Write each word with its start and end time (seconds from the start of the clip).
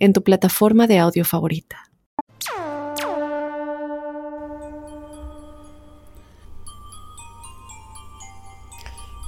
en 0.00 0.14
tu 0.14 0.22
plataforma 0.22 0.86
de 0.86 0.98
audio 0.98 1.24
favorita. 1.24 1.90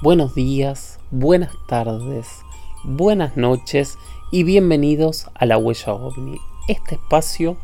Buenos 0.02 0.34
días, 0.34 0.98
buenas 1.10 1.52
tardes, 1.68 2.26
buenas 2.82 3.36
noches 3.36 3.98
y 4.32 4.42
bienvenidos 4.42 5.26
a 5.34 5.46
La 5.46 5.58
Huella 5.58 5.92
OVNI, 5.92 6.38
este 6.66 6.96
espacio 6.96 7.56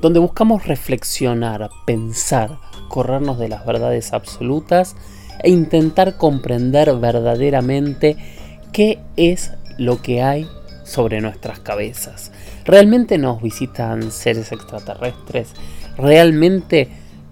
donde 0.00 0.20
buscamos 0.20 0.66
reflexionar, 0.66 1.68
pensar, 1.84 2.58
corrernos 2.88 3.38
de 3.38 3.48
las 3.48 3.66
verdades 3.66 4.12
absolutas 4.12 4.96
e 5.42 5.50
intentar 5.50 6.16
comprender 6.16 6.94
verdaderamente 6.96 8.16
qué 8.72 9.00
es 9.16 9.52
lo 9.76 10.00
que 10.00 10.22
hay 10.22 10.48
sobre 10.84 11.20
nuestras 11.20 11.60
cabezas. 11.60 12.32
¿Realmente 12.64 13.18
nos 13.18 13.42
visitan 13.42 14.10
seres 14.10 14.52
extraterrestres? 14.52 15.52
¿Realmente 15.96 16.88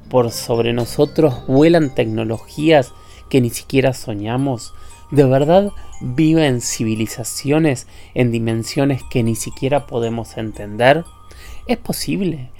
por 0.08 0.30
sobre 0.30 0.72
nosotros 0.72 1.46
vuelan 1.46 1.94
tecnologías 1.94 2.92
que 3.28 3.40
ni 3.40 3.50
siquiera 3.50 3.92
soñamos? 3.92 4.74
¿De 5.10 5.24
verdad 5.24 5.70
viven 6.00 6.60
civilizaciones 6.60 7.86
en 8.14 8.30
dimensiones 8.30 9.02
que 9.10 9.22
ni 9.22 9.36
siquiera 9.36 9.86
podemos 9.86 10.36
entender? 10.36 11.04
¿Es 11.66 11.78
posible? 11.78 12.50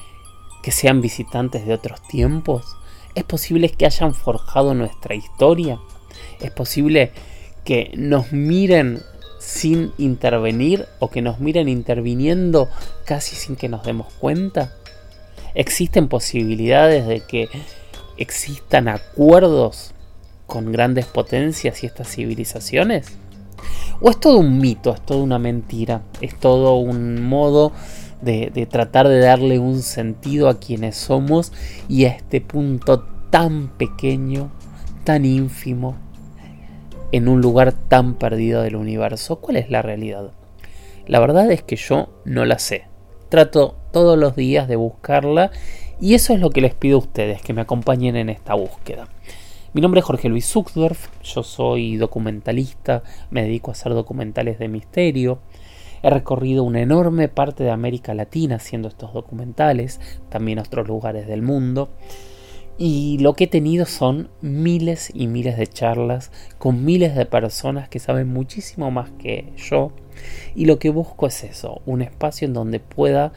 que 0.62 0.72
sean 0.72 1.00
visitantes 1.00 1.66
de 1.66 1.74
otros 1.74 2.02
tiempos? 2.08 2.76
¿Es 3.14 3.24
posible 3.24 3.70
que 3.70 3.86
hayan 3.86 4.14
forjado 4.14 4.74
nuestra 4.74 5.14
historia? 5.14 5.80
¿Es 6.40 6.50
posible 6.50 7.12
que 7.64 7.92
nos 7.96 8.32
miren 8.32 9.02
sin 9.40 9.92
intervenir 9.98 10.86
o 11.00 11.10
que 11.10 11.22
nos 11.22 11.40
miren 11.40 11.68
interviniendo 11.68 12.68
casi 13.04 13.34
sin 13.34 13.56
que 13.56 13.68
nos 13.68 13.82
demos 13.82 14.12
cuenta? 14.14 14.72
¿Existen 15.54 16.06
posibilidades 16.06 17.06
de 17.08 17.20
que 17.20 17.48
existan 18.16 18.86
acuerdos 18.86 19.92
con 20.46 20.70
grandes 20.70 21.06
potencias 21.06 21.82
y 21.82 21.86
estas 21.86 22.14
civilizaciones? 22.14 23.06
¿O 24.00 24.10
es 24.10 24.20
todo 24.20 24.38
un 24.38 24.58
mito, 24.58 24.94
es 24.94 25.00
toda 25.04 25.22
una 25.22 25.38
mentira, 25.38 26.02
es 26.20 26.38
todo 26.38 26.76
un 26.76 27.22
modo 27.22 27.72
de, 28.22 28.66
tratar 28.70 29.08
de 29.08 29.20
darle 29.20 29.58
un 29.58 29.82
sentido 29.82 30.48
a 30.48 30.58
quienes 30.58 30.96
somos 30.96 31.52
y 31.88 32.04
a 32.04 32.08
este 32.08 32.40
punto 32.40 33.04
tan 33.30 33.68
pequeño, 33.68 34.50
tan 35.04 35.24
ínfimo, 35.24 35.96
en 37.12 37.28
un 37.28 37.40
lugar 37.40 37.72
tan 37.72 38.14
perdido 38.14 38.62
del 38.62 38.76
universo. 38.76 39.36
¿Cuál 39.36 39.56
es 39.56 39.70
la 39.70 39.82
realidad? 39.82 40.30
La 41.06 41.20
verdad 41.20 41.50
es 41.50 41.62
que 41.62 41.76
yo 41.76 42.08
no 42.24 42.44
la 42.44 42.58
sé. 42.58 42.84
Trato 43.28 43.76
todos 43.92 44.18
los 44.18 44.36
días 44.36 44.68
de 44.68 44.76
buscarla 44.76 45.50
y 46.00 46.14
eso 46.14 46.32
es 46.32 46.40
lo 46.40 46.50
que 46.50 46.60
les 46.60 46.74
pido 46.74 46.96
a 46.96 47.00
ustedes, 47.00 47.42
que 47.42 47.52
me 47.52 47.60
acompañen 47.60 48.16
en 48.16 48.28
esta 48.28 48.54
búsqueda. 48.54 49.08
Mi 49.72 49.80
nombre 49.80 50.00
es 50.00 50.06
Jorge 50.06 50.28
Luis 50.28 50.46
Zuckdorf, 50.46 51.08
yo 51.22 51.42
soy 51.42 51.96
documentalista, 51.96 53.04
me 53.30 53.42
dedico 53.42 53.70
a 53.70 53.72
hacer 53.72 53.94
documentales 53.94 54.58
de 54.58 54.68
misterio, 54.68 55.38
He 56.02 56.08
recorrido 56.08 56.64
una 56.64 56.80
enorme 56.80 57.28
parte 57.28 57.62
de 57.62 57.70
América 57.70 58.14
Latina 58.14 58.56
haciendo 58.56 58.88
estos 58.88 59.12
documentales, 59.12 60.00
también 60.30 60.58
otros 60.58 60.88
lugares 60.88 61.26
del 61.26 61.42
mundo. 61.42 61.90
Y 62.82 63.18
lo 63.18 63.34
que 63.34 63.44
he 63.44 63.46
tenido 63.46 63.84
son 63.84 64.30
miles 64.40 65.10
y 65.12 65.26
miles 65.26 65.58
de 65.58 65.66
charlas 65.66 66.32
con 66.56 66.82
miles 66.82 67.14
de 67.14 67.26
personas 67.26 67.90
que 67.90 67.98
saben 67.98 68.32
muchísimo 68.32 68.90
más 68.90 69.10
que 69.18 69.52
yo. 69.54 69.92
Y 70.54 70.64
lo 70.64 70.78
que 70.78 70.88
busco 70.88 71.26
es 71.26 71.44
eso, 71.44 71.82
un 71.84 72.00
espacio 72.00 72.46
en 72.46 72.54
donde 72.54 72.80
pueda 72.80 73.34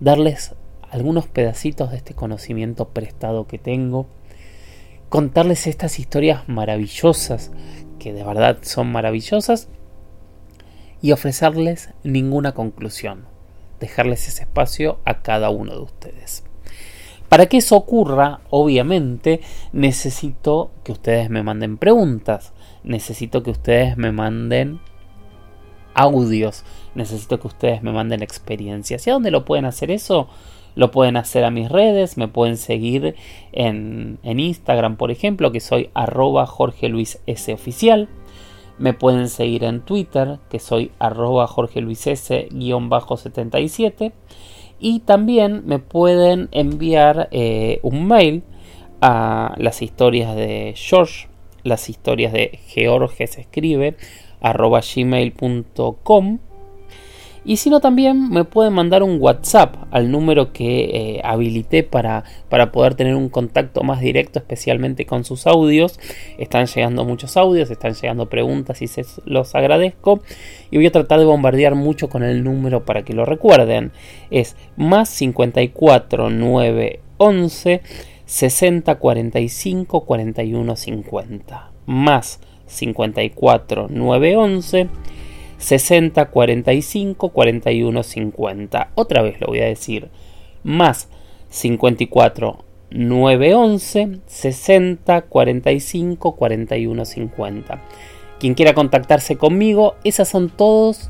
darles 0.00 0.56
algunos 0.90 1.28
pedacitos 1.28 1.92
de 1.92 1.98
este 1.98 2.14
conocimiento 2.14 2.88
prestado 2.88 3.46
que 3.46 3.58
tengo, 3.58 4.08
contarles 5.08 5.68
estas 5.68 6.00
historias 6.00 6.48
maravillosas, 6.48 7.52
que 8.00 8.12
de 8.12 8.24
verdad 8.24 8.58
son 8.62 8.90
maravillosas, 8.90 9.68
y 11.00 11.12
ofrecerles 11.12 11.90
ninguna 12.02 12.54
conclusión, 12.54 13.26
dejarles 13.78 14.26
ese 14.26 14.42
espacio 14.42 14.98
a 15.04 15.22
cada 15.22 15.50
uno 15.50 15.74
de 15.74 15.80
ustedes. 15.80 16.43
Para 17.34 17.46
que 17.46 17.56
eso 17.56 17.74
ocurra, 17.74 18.42
obviamente, 18.48 19.40
necesito 19.72 20.70
que 20.84 20.92
ustedes 20.92 21.30
me 21.30 21.42
manden 21.42 21.78
preguntas, 21.78 22.52
necesito 22.84 23.42
que 23.42 23.50
ustedes 23.50 23.96
me 23.96 24.12
manden 24.12 24.78
audios, 25.94 26.62
necesito 26.94 27.40
que 27.40 27.48
ustedes 27.48 27.82
me 27.82 27.90
manden 27.90 28.22
experiencias. 28.22 29.04
¿Y 29.04 29.10
a 29.10 29.14
dónde 29.14 29.32
lo 29.32 29.44
pueden 29.44 29.64
hacer 29.64 29.90
eso? 29.90 30.28
Lo 30.76 30.92
pueden 30.92 31.16
hacer 31.16 31.42
a 31.44 31.50
mis 31.50 31.68
redes, 31.68 32.16
me 32.16 32.28
pueden 32.28 32.56
seguir 32.56 33.16
en, 33.50 34.20
en 34.22 34.38
Instagram, 34.38 34.96
por 34.96 35.10
ejemplo, 35.10 35.50
que 35.50 35.58
soy 35.58 35.90
arroba 35.92 36.46
Jorge 36.46 36.88
Luis 36.88 37.18
S. 37.26 37.52
Oficial. 37.52 38.08
Me 38.78 38.92
pueden 38.92 39.28
seguir 39.28 39.64
en 39.64 39.80
Twitter, 39.80 40.38
que 40.50 40.60
soy 40.60 40.92
arroba 41.00 41.48
Jorge 41.48 41.80
Luis 41.80 41.98
77 41.98 42.48
Y 44.86 45.00
también 45.00 45.62
me 45.64 45.78
pueden 45.78 46.50
enviar 46.52 47.30
eh, 47.30 47.80
un 47.82 48.06
mail 48.06 48.42
a 49.00 49.54
las 49.56 49.80
historias 49.80 50.36
de 50.36 50.74
George, 50.76 51.28
las 51.62 51.88
historias 51.88 52.34
de 52.34 52.60
George 52.66 53.26
se 53.26 53.40
escribe, 53.40 53.96
arroba 54.42 54.82
gmail.com 54.82 56.38
y 57.44 57.58
si 57.58 57.68
no, 57.68 57.80
también 57.80 58.30
me 58.30 58.44
pueden 58.44 58.72
mandar 58.72 59.02
un 59.02 59.20
WhatsApp 59.20 59.76
al 59.90 60.10
número 60.10 60.52
que 60.52 60.84
eh, 61.16 61.20
habilité 61.24 61.82
para, 61.82 62.24
para 62.48 62.72
poder 62.72 62.94
tener 62.94 63.14
un 63.14 63.28
contacto 63.28 63.82
más 63.82 64.00
directo, 64.00 64.38
especialmente 64.38 65.04
con 65.04 65.24
sus 65.24 65.46
audios. 65.46 66.00
Están 66.38 66.66
llegando 66.66 67.04
muchos 67.04 67.36
audios, 67.36 67.70
están 67.70 67.92
llegando 67.92 68.30
preguntas 68.30 68.80
y 68.80 68.86
se 68.86 69.04
los 69.26 69.54
agradezco. 69.54 70.22
Y 70.70 70.78
voy 70.78 70.86
a 70.86 70.92
tratar 70.92 71.18
de 71.18 71.26
bombardear 71.26 71.74
mucho 71.74 72.08
con 72.08 72.22
el 72.22 72.42
número 72.42 72.86
para 72.86 73.02
que 73.02 73.12
lo 73.12 73.26
recuerden. 73.26 73.92
Es 74.30 74.56
más 74.76 75.10
54 75.10 76.30
9 76.30 77.00
11 77.18 77.82
60 78.24 78.94
45 78.94 80.00
41 80.00 80.76
50. 80.76 81.70
Más 81.84 82.40
54 82.66 83.88
9 83.90 84.36
11 84.36 84.88
60 85.64 86.26
45 86.26 87.30
41 87.30 88.02
50. 88.02 88.90
Otra 88.94 89.22
vez 89.22 89.40
lo 89.40 89.46
voy 89.46 89.60
a 89.60 89.64
decir. 89.64 90.10
Más 90.62 91.08
54 91.48 92.64
911 92.90 94.20
60 94.26 95.22
45 95.22 96.36
41 96.36 97.04
50. 97.06 97.82
Quien 98.38 98.52
quiera 98.52 98.74
contactarse 98.74 99.36
conmigo, 99.36 99.94
esas 100.04 100.28
son 100.28 100.50
todos 100.50 101.08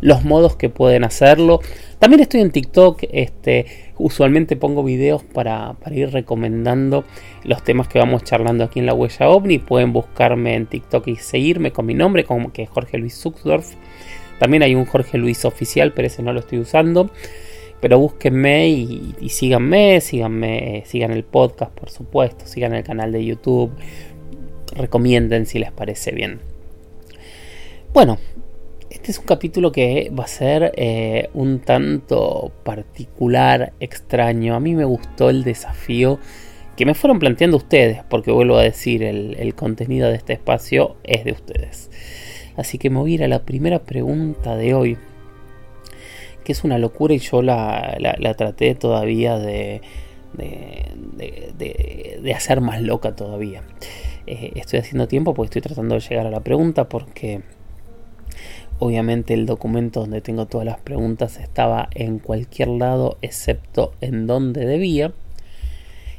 los 0.00 0.24
modos 0.24 0.54
que 0.54 0.68
pueden 0.68 1.02
hacerlo. 1.02 1.60
También 1.98 2.20
estoy 2.20 2.40
en 2.42 2.52
TikTok, 2.52 3.02
este, 3.10 3.66
usualmente 3.98 4.54
pongo 4.54 4.84
videos 4.84 5.24
para, 5.24 5.74
ir 5.90 6.12
recomendando 6.12 7.04
los 7.42 7.64
temas 7.64 7.88
que 7.88 7.98
vamos 7.98 8.22
charlando 8.22 8.62
aquí 8.62 8.78
en 8.78 8.86
la 8.86 8.94
huella 8.94 9.28
ovni. 9.28 9.58
Pueden 9.58 9.92
buscarme 9.92 10.54
en 10.54 10.66
TikTok 10.66 11.08
y 11.08 11.16
seguirme 11.16 11.72
con 11.72 11.86
mi 11.86 11.94
nombre, 11.94 12.24
como 12.24 12.52
que 12.52 12.62
es 12.62 12.70
Jorge 12.70 12.98
Luis 12.98 13.20
Zuxdorf. 13.20 13.74
También 14.38 14.62
hay 14.62 14.74
un 14.74 14.84
Jorge 14.84 15.18
Luis 15.18 15.44
oficial, 15.44 15.92
pero 15.92 16.06
ese 16.06 16.22
no 16.22 16.32
lo 16.32 16.40
estoy 16.40 16.58
usando. 16.58 17.10
Pero 17.80 17.98
búsquenme 17.98 18.68
y, 18.68 19.28
síganme, 19.28 20.00
síganme, 20.00 20.82
sigan 20.86 21.12
el 21.12 21.22
podcast, 21.22 21.72
por 21.72 21.90
supuesto, 21.90 22.44
sigan 22.46 22.74
el 22.74 22.82
canal 22.82 23.12
de 23.12 23.24
YouTube, 23.24 23.70
recomienden 24.74 25.46
si 25.46 25.60
les 25.60 25.70
parece 25.70 26.10
bien. 26.10 26.40
Bueno, 27.92 28.18
este 28.90 29.12
es 29.12 29.18
un 29.18 29.26
capítulo 29.26 29.70
que 29.70 30.10
va 30.10 30.24
a 30.24 30.28
ser 30.28 30.72
eh, 30.76 31.30
un 31.34 31.60
tanto 31.60 32.50
particular, 32.64 33.72
extraño. 33.78 34.56
A 34.56 34.60
mí 34.60 34.74
me 34.74 34.84
gustó 34.84 35.30
el 35.30 35.44
desafío 35.44 36.18
que 36.78 36.86
me 36.86 36.94
fueron 36.94 37.18
planteando 37.18 37.56
ustedes, 37.56 38.04
porque 38.08 38.30
vuelvo 38.30 38.56
a 38.56 38.62
decir, 38.62 39.02
el, 39.02 39.54
contenido 39.56 40.08
de 40.08 40.14
este 40.14 40.32
espacio 40.32 40.96
es 41.02 41.24
de 41.24 41.32
ustedes. 41.32 41.90
Así 42.58 42.76
que 42.76 42.90
me 42.90 42.98
voy 42.98 43.12
a 43.12 43.14
ir 43.14 43.24
a 43.24 43.28
la 43.28 43.44
primera 43.44 43.78
pregunta 43.78 44.56
de 44.56 44.74
hoy, 44.74 44.98
que 46.42 46.50
es 46.50 46.64
una 46.64 46.76
locura 46.76 47.14
y 47.14 47.18
yo 47.18 47.40
la, 47.40 47.96
la, 48.00 48.34
traté 48.34 48.74
todavía 48.74 49.38
de, 49.38 49.80
de, 50.34 52.18
de, 52.20 52.34
hacer 52.34 52.60
más 52.60 52.82
loca 52.82 53.14
todavía. 53.14 53.62
Eh, 54.26 54.50
estoy 54.56 54.80
haciendo 54.80 55.06
tiempo 55.06 55.34
porque 55.34 55.46
estoy 55.58 55.62
tratando 55.62 55.94
de 55.94 56.00
llegar 56.00 56.26
a 56.26 56.30
la 56.30 56.40
pregunta 56.40 56.88
porque 56.88 57.42
obviamente 58.80 59.34
el 59.34 59.46
documento 59.46 60.00
donde 60.00 60.20
tengo 60.20 60.46
todas 60.46 60.66
las 60.66 60.80
preguntas 60.80 61.38
estaba 61.38 61.88
en 61.94 62.18
cualquier 62.18 62.68
lado 62.68 63.18
excepto 63.22 63.92
en 64.00 64.26
donde 64.26 64.66
debía. 64.66 65.12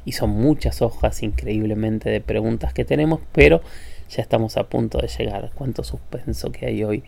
Y 0.06 0.14
son 0.14 0.30
muchas 0.30 0.82
hojas 0.82 1.22
increíblemente 1.22 2.10
de 2.10 2.22
preguntas 2.22 2.74
que 2.74 2.86
tenemos, 2.86 3.20
pero 3.34 3.62
ya 4.10 4.22
estamos 4.22 4.58
a 4.58 4.64
punto 4.64 5.00
de 5.00 5.08
llegar. 5.08 5.52
Cuánto 5.56 5.84
suspenso 5.84 6.52
que 6.52 6.66
hay 6.66 6.84
hoy. 6.84 7.04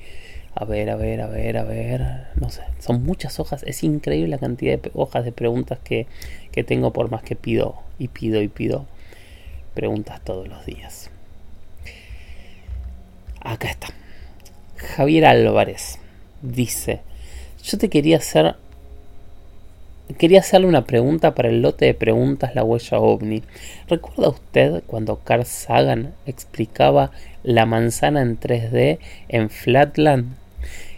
A 0.53 0.65
ver, 0.65 0.89
a 0.89 0.95
ver, 0.95 1.21
a 1.21 1.27
ver, 1.27 1.57
a 1.57 1.63
ver. 1.63 2.27
No 2.35 2.49
sé, 2.49 2.61
son 2.79 3.03
muchas 3.03 3.39
hojas. 3.39 3.63
Es 3.63 3.83
increíble 3.83 4.29
la 4.29 4.37
cantidad 4.37 4.79
de 4.79 4.91
hojas 4.93 5.25
de 5.25 5.31
preguntas 5.31 5.79
que, 5.83 6.07
que 6.51 6.63
tengo 6.63 6.93
por 6.93 7.09
más 7.09 7.23
que 7.23 7.35
pido 7.35 7.75
y 7.97 8.07
pido 8.09 8.41
y 8.41 8.47
pido 8.47 8.85
preguntas 9.73 10.21
todos 10.23 10.47
los 10.47 10.65
días. 10.65 11.09
Acá 13.39 13.69
está. 13.69 13.87
Javier 14.75 15.25
Álvarez 15.25 15.99
dice, 16.41 17.01
yo 17.63 17.77
te 17.77 17.89
quería 17.89 18.17
hacer 18.17 18.55
Quería 20.17 20.39
hacerle 20.39 20.67
una 20.67 20.85
pregunta 20.85 21.35
para 21.35 21.49
el 21.49 21.61
lote 21.61 21.85
de 21.85 21.93
preguntas 21.93 22.55
La 22.55 22.63
huella 22.63 22.99
ovni. 22.99 23.43
¿Recuerda 23.87 24.29
usted 24.29 24.83
cuando 24.87 25.17
Carl 25.17 25.45
Sagan 25.45 26.13
explicaba 26.25 27.11
la 27.43 27.65
manzana 27.65 28.21
en 28.21 28.39
3D 28.39 28.99
en 29.29 29.49
Flatland? 29.49 30.35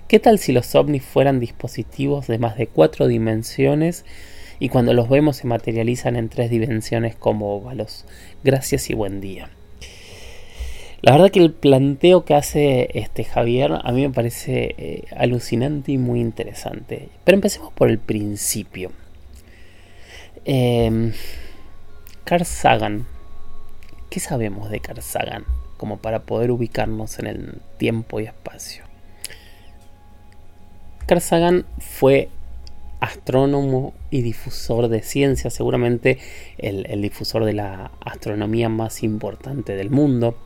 ¿Qué 0.07 0.19
tal 0.19 0.39
si 0.39 0.51
los 0.51 0.74
ovnis 0.75 1.04
fueran 1.04 1.39
dispositivos 1.39 2.27
de 2.27 2.38
más 2.38 2.57
de 2.57 2.68
cuatro 2.68 3.07
dimensiones 3.07 4.06
y 4.60 4.69
cuando 4.69 4.94
los 4.94 5.10
vemos 5.10 5.38
se 5.38 5.48
materializan 5.48 6.15
en 6.15 6.30
tres 6.30 6.50
dimensiones 6.50 7.15
como 7.15 7.56
óvalos? 7.56 8.06
Gracias 8.44 8.89
y 8.89 8.94
buen 8.94 9.19
día. 9.21 9.50
La 11.01 11.12
verdad 11.12 11.31
que 11.31 11.39
el 11.39 11.51
planteo 11.51 12.24
que 12.24 12.33
hace 12.33 12.89
este 12.94 13.25
Javier 13.25 13.74
a 13.83 13.92
mí 13.92 14.04
me 14.07 14.13
parece 14.13 14.74
eh, 14.77 15.04
alucinante 15.18 15.92
y 15.92 15.98
muy 15.98 16.21
interesante. 16.21 17.10
Pero 17.25 17.36
empecemos 17.36 17.74
por 17.74 17.89
el 17.89 18.00
principio. 18.00 18.92
Eh, 20.45 21.13
Carl 22.25 22.45
Sagan. 22.45 23.06
¿Qué 24.10 24.19
sabemos 24.19 24.69
de 24.69 24.80
Carl 24.80 25.01
Sagan? 25.01 25.45
Como 25.78 25.98
para 25.98 26.24
poder 26.24 26.51
ubicarnos 26.51 27.19
en 27.19 27.28
el 27.28 27.62
tiempo 27.78 28.19
y 28.19 28.25
espacio. 28.25 28.84
Carl 31.06 31.22
Sagan 31.22 31.66
fue 31.80 32.30
astrónomo 33.01 33.94
y 34.10 34.22
difusor 34.22 34.88
de 34.88 35.01
ciencia, 35.01 35.50
seguramente 35.50 36.19
el, 36.57 37.01
difusor 37.01 37.44
de 37.44 37.51
la 37.51 37.92
astronomía 38.00 38.69
más 38.69 39.04
importante 39.04 39.75
del 39.75 39.89
mundo. 39.89 40.38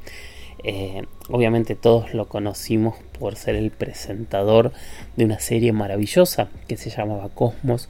Eh, 0.64 1.04
obviamente 1.30 1.76
todos 1.76 2.16
lo 2.16 2.28
conocimos 2.28 2.96
por 3.20 3.36
ser 3.36 3.56
el 3.56 3.70
presentador 3.70 4.72
de 5.16 5.26
una 5.26 5.40
serie 5.40 5.72
maravillosa 5.72 6.50
que 6.68 6.78
se 6.78 6.90
llamaba 6.90 7.30
Cosmos, 7.30 7.90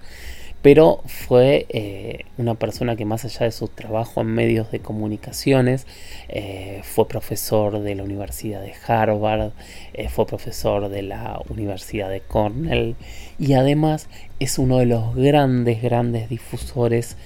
pero 0.62 1.02
fue 1.06 1.66
eh, 1.70 2.26
una 2.38 2.56
persona 2.56 2.96
que 2.96 3.06
más 3.06 3.24
allá 3.26 3.46
de 3.46 3.52
su 3.52 3.68
trabajo 3.68 4.22
en 4.22 4.28
medios 4.28 4.72
de 4.72 4.80
comunicaciones, 4.80 5.86
eh, 6.30 6.82
fue 6.84 7.08
profesor 7.08 7.80
de 7.80 7.96
la 7.96 8.04
Universidad 8.04 8.62
de 8.62 8.74
Harvard, 8.88 9.52
eh, 9.94 10.10
fue 10.10 10.26
profesor 10.26 10.90
de 10.90 11.04
la 11.04 11.40
Universidad 11.50 12.10
de 12.10 12.22
Cornell 12.22 12.96
y 13.38 13.54
además 13.54 14.10
es 14.40 14.58
uno 14.58 14.80
de 14.80 14.88
los 14.88 15.16
grandes, 15.16 15.82
grandes 15.82 16.30
difusores 16.30 17.18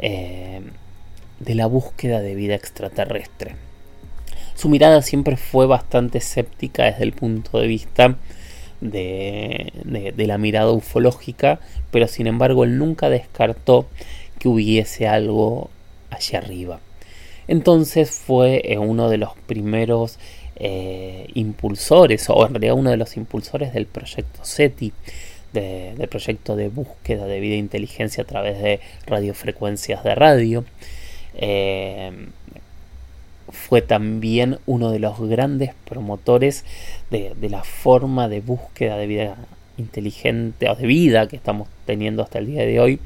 de 0.00 1.54
la 1.54 1.66
búsqueda 1.66 2.20
de 2.20 2.34
vida 2.34 2.54
extraterrestre. 2.54 3.56
Su 4.54 4.68
mirada 4.68 5.02
siempre 5.02 5.36
fue 5.36 5.66
bastante 5.66 6.18
escéptica 6.18 6.84
desde 6.84 7.04
el 7.04 7.12
punto 7.12 7.60
de 7.60 7.66
vista 7.66 8.16
de, 8.80 9.72
la 10.16 10.38
mirada 10.38 10.70
ufológica, 10.72 11.60
pero 11.90 12.08
sin 12.08 12.26
embargo 12.26 12.64
él 12.64 12.78
nunca 12.78 13.10
descartó 13.10 13.86
que 14.38 14.48
hubiese 14.48 15.08
algo 15.08 15.70
allá 16.10 16.38
arriba. 16.38 16.80
Entonces 17.48 18.10
fue 18.10 18.62
eh, 18.64 18.78
uno 18.78 19.08
de 19.08 19.18
los 19.18 19.30
primeros 19.46 20.18
eh, 20.56 21.26
impulsores, 21.34 22.28
o 22.28 22.46
en 22.46 22.54
realidad 22.54 22.74
uno 22.74 22.90
de 22.90 22.96
los 22.96 23.16
impulsores 23.16 23.72
del 23.72 23.86
proyecto 23.86 24.44
SETI, 24.44 24.92
del 25.52 26.08
proyecto 26.08 26.56
de 26.56 26.68
búsqueda 26.68 27.26
de 27.26 27.40
vida 27.40 27.54
e 27.54 27.58
inteligencia 27.58 28.22
a 28.22 28.26
través 28.26 28.60
de 28.62 28.80
radiofrecuencias 29.06 30.04
de 30.04 30.14
radio. 30.14 30.64
Eh, 31.34 32.28
fue 33.50 33.82
también 33.82 34.58
uno 34.66 34.90
de 34.90 34.98
los 34.98 35.20
grandes 35.20 35.72
promotores 35.84 36.64
de, 37.10 37.34
la 37.48 37.64
forma 37.64 38.28
de 38.28 38.40
búsqueda 38.40 38.96
de 38.96 39.06
vida 39.06 39.36
inteligente 39.76 40.68
o 40.68 40.74
de 40.74 40.86
vida 40.86 41.28
que 41.28 41.36
estamos 41.36 41.68
teniendo 41.86 42.22
hasta 42.22 42.38
el 42.38 42.46
día 42.46 42.62
de 42.64 42.80
hoy, 42.80 43.00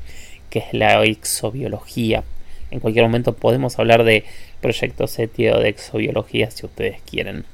que 0.51 0.61
es 0.61 0.73
la 0.73 1.05
exobiología. 1.05 2.25
En 2.71 2.81
cualquier 2.81 3.05
momento 3.05 3.35
podemos 3.35 3.79
hablar 3.79 4.05
de 4.05 4.25
proyectos 4.61 5.11
SETI 5.13 5.49
o 5.49 5.59
de 5.61 5.69
exobiología 5.69 6.51
si 6.51 6.67
ustedes 6.67 7.01
quieren. 7.03 7.45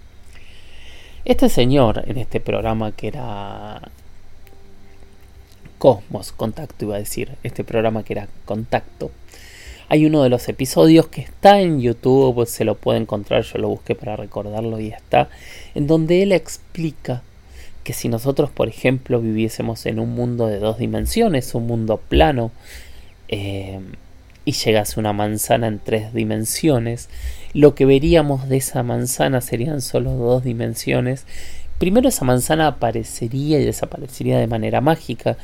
Este 1.25 1.49
señor 1.49 2.05
en 2.07 2.19
este 2.19 2.41
programa 2.41 2.93
que 2.93 3.09
era 3.09 3.83
Cosmos 5.79 6.33
Contacto, 6.33 6.85
iba 6.85 6.97
a 6.97 7.01
decir, 7.01 7.33
este 7.43 7.65
programa 7.65 8.03
que 8.03 8.15
era 8.15 8.29
Contacto, 8.45 9.11
hay 9.89 10.07
uno 10.07 10.23
de 10.23 10.29
los 10.29 10.49
episodios 10.49 11.09
que 11.09 11.23
está 11.23 11.61
en 11.61 11.81
YouTube, 11.81 12.47
se 12.47 12.65
lo 12.65 12.75
puede 12.75 12.99
encontrar, 12.99 13.43
yo 13.43 13.59
lo 13.59 13.69
busqué 13.69 13.95
para 13.95 14.17
recordarlo 14.17 14.79
y 14.81 14.89
está, 14.89 15.29
en 15.75 15.87
donde 15.87 16.23
él 16.23 16.33
explica 16.33 17.23
que 17.85 17.95
si 17.95 18.09
nosotros, 18.09 18.51
por 18.51 18.69
ejemplo, 18.69 19.21
viviésemos 19.21 19.87
en 19.87 19.99
un 19.99 20.11
mundo 20.15 20.47
de 20.47 20.59
dos 20.59 20.79
dimensiones, 20.79 21.55
un 21.55 21.67
mundo 21.67 21.97
plano, 21.97 22.51
eh, 23.29 23.81
y 24.45 24.53
llegase 24.53 24.99
una 24.99 25.13
manzana 25.13 25.67
en 25.67 25.79
tres 25.79 26.15
dimensiones, 26.15 27.09
lo 27.53 27.75
que 27.75 27.85
veríamos 27.85 28.49
de 28.49 28.57
esa 28.57 28.83
manzana 28.83 29.43
serían 29.43 29.83
solo 29.83 30.13
dos 30.13 30.43
dimensiones. 30.43 31.27
Primero 31.79 32.09
esa 32.09 32.25
manzana 32.25 32.67
aparecería 32.67 33.61
y 33.61 33.65
desaparecería 33.65 34.39
de 34.39 34.47
manera 34.47 34.81
mágica, 34.81 35.37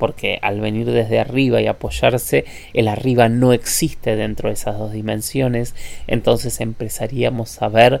porque 0.00 0.38
al 0.40 0.60
venir 0.60 0.90
desde 0.90 1.20
arriba 1.20 1.60
y 1.60 1.66
apoyarse, 1.66 2.46
el 2.72 2.88
arriba 2.88 3.28
no 3.28 3.52
existe 3.52 4.16
dentro 4.16 4.48
de 4.48 4.54
esas 4.54 4.78
dos 4.78 4.92
dimensiones, 4.92 5.74
entonces 6.06 6.60
empezaríamos 6.60 7.60
a 7.60 7.68
ver 7.68 8.00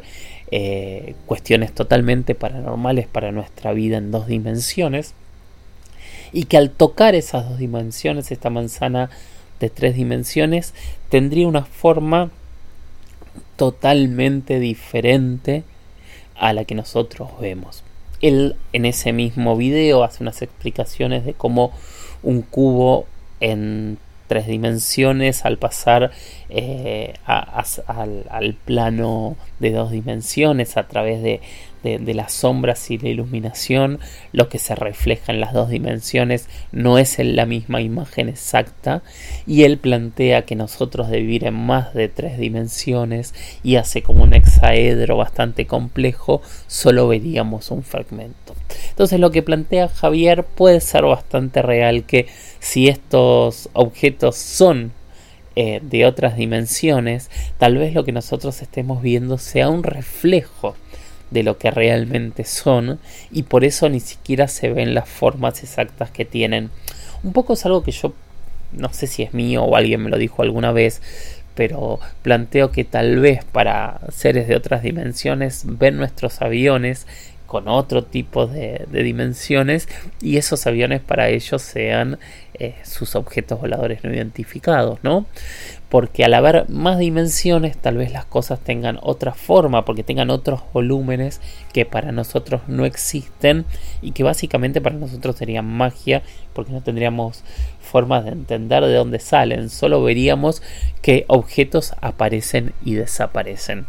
eh, 0.50 1.14
cuestiones 1.26 1.72
totalmente 1.72 2.34
paranormales 2.34 3.06
para 3.06 3.30
nuestra 3.32 3.72
vida 3.74 3.98
en 3.98 4.10
dos 4.10 4.26
dimensiones, 4.26 5.14
y 6.32 6.44
que 6.44 6.56
al 6.56 6.70
tocar 6.70 7.14
esas 7.14 7.48
dos 7.48 7.58
dimensiones, 7.58 8.32
esta 8.32 8.48
manzana 8.48 9.10
de 9.60 9.68
tres 9.68 9.94
dimensiones, 9.94 10.72
tendría 11.10 11.46
una 11.46 11.66
forma 11.66 12.30
totalmente 13.56 14.58
diferente 14.58 15.64
a 16.34 16.54
la 16.54 16.64
que 16.64 16.74
nosotros 16.74 17.28
vemos. 17.38 17.84
Él 18.20 18.56
en 18.72 18.84
ese 18.84 19.12
mismo 19.12 19.56
video 19.56 20.04
hace 20.04 20.22
unas 20.22 20.42
explicaciones 20.42 21.24
de 21.24 21.34
cómo 21.34 21.72
un 22.22 22.42
cubo 22.42 23.06
en 23.40 23.98
tres 24.30 24.46
dimensiones 24.46 25.44
al 25.44 25.58
pasar 25.58 26.12
eh, 26.50 27.14
al, 27.26 28.56
plano 28.64 29.36
de 29.58 29.72
dos 29.72 29.90
dimensiones 29.90 30.76
a 30.76 30.86
través 30.86 31.20
de, 31.20 31.40
de, 31.82 32.14
las 32.14 32.32
sombras 32.32 32.90
y 32.90 32.98
la 32.98 33.08
iluminación, 33.08 33.98
lo 34.32 34.48
que 34.48 34.58
se 34.58 34.74
refleja 34.74 35.32
en 35.32 35.40
las 35.40 35.52
dos 35.52 35.70
dimensiones 35.70 36.48
no 36.72 36.98
es 36.98 37.18
en 37.18 37.36
la 37.36 37.46
misma 37.46 37.80
imagen 37.80 38.28
exacta 38.28 39.02
y 39.46 39.64
él 39.64 39.78
plantea 39.78 40.42
que 40.42 40.56
nosotros 40.56 41.08
de 41.08 41.20
vivir 41.20 41.44
en 41.44 41.54
más 41.54 41.94
de 41.94 42.08
tres 42.08 42.38
dimensiones 42.38 43.34
y 43.62 43.76
hace 43.76 44.02
como 44.02 44.24
un 44.24 44.34
hexaedro 44.34 45.16
bastante 45.16 45.66
complejo, 45.66 46.42
solo 46.66 47.08
veríamos 47.08 47.70
un 47.70 47.82
fragmento. 47.82 48.54
Entonces 48.90 49.18
lo 49.18 49.30
que 49.30 49.42
plantea 49.42 49.88
Javier 49.88 50.44
puede 50.44 50.80
ser 50.80 51.04
bastante 51.04 51.62
real 51.62 52.04
que 52.04 52.26
si 52.58 52.88
estos 52.88 53.68
objetos 53.72 54.36
son 54.36 54.92
eh, 55.56 55.80
de 55.82 56.06
otras 56.06 56.36
dimensiones, 56.36 57.30
tal 57.58 57.76
vez 57.76 57.92
lo 57.92 58.04
que 58.04 58.12
nosotros 58.12 58.62
estemos 58.62 59.02
viendo 59.02 59.36
sea 59.36 59.68
un 59.68 59.82
reflejo 59.82 60.76
de 61.30 61.42
lo 61.42 61.58
que 61.58 61.70
realmente 61.70 62.44
son 62.44 62.98
y 63.30 63.44
por 63.44 63.64
eso 63.64 63.88
ni 63.88 64.00
siquiera 64.00 64.48
se 64.48 64.70
ven 64.70 64.94
las 64.94 65.08
formas 65.08 65.62
exactas 65.62 66.10
que 66.10 66.24
tienen. 66.24 66.70
Un 67.22 67.32
poco 67.32 67.52
es 67.52 67.64
algo 67.66 67.82
que 67.82 67.92
yo 67.92 68.12
no 68.72 68.92
sé 68.92 69.06
si 69.06 69.22
es 69.22 69.34
mío 69.34 69.64
o 69.64 69.76
alguien 69.76 70.02
me 70.02 70.10
lo 70.10 70.18
dijo 70.18 70.42
alguna 70.42 70.72
vez, 70.72 71.02
pero 71.54 71.98
planteo 72.22 72.70
que 72.70 72.84
tal 72.84 73.18
vez 73.18 73.44
para 73.44 74.00
seres 74.10 74.48
de 74.48 74.56
otras 74.56 74.82
dimensiones 74.82 75.62
ven 75.66 75.96
nuestros 75.96 76.40
aviones 76.40 77.06
con 77.50 77.66
otro 77.66 78.04
tipo 78.04 78.46
de, 78.46 78.86
dimensiones 78.92 79.88
y 80.22 80.36
esos 80.36 80.68
aviones 80.68 81.00
para 81.00 81.30
ellos 81.30 81.60
sean 81.60 82.20
eh, 82.54 82.76
sus 82.84 83.16
objetos 83.16 83.60
voladores 83.60 84.04
no 84.04 84.14
identificados, 84.14 85.00
¿no? 85.02 85.26
Porque 85.88 86.24
al 86.24 86.34
haber 86.34 86.70
más 86.70 87.00
dimensiones 87.00 87.76
tal 87.76 87.96
vez 87.96 88.12
las 88.12 88.24
cosas 88.24 88.60
tengan 88.60 89.00
otra 89.02 89.34
forma, 89.34 89.84
porque 89.84 90.04
tengan 90.04 90.30
otros 90.30 90.60
volúmenes 90.72 91.40
que 91.72 91.84
para 91.84 92.12
nosotros 92.12 92.60
no 92.68 92.84
existen 92.84 93.64
y 94.00 94.12
que 94.12 94.22
básicamente 94.22 94.80
para 94.80 94.94
nosotros 94.94 95.34
serían 95.34 95.66
magia 95.66 96.22
porque 96.52 96.70
no 96.70 96.82
tendríamos 96.82 97.42
formas 97.80 98.26
de 98.26 98.30
entender 98.30 98.84
de 98.84 98.94
dónde 98.94 99.18
salen, 99.18 99.70
solo 99.70 100.04
veríamos 100.04 100.62
que 101.02 101.24
objetos 101.26 101.94
aparecen 102.00 102.74
y 102.84 102.94
desaparecen. 102.94 103.86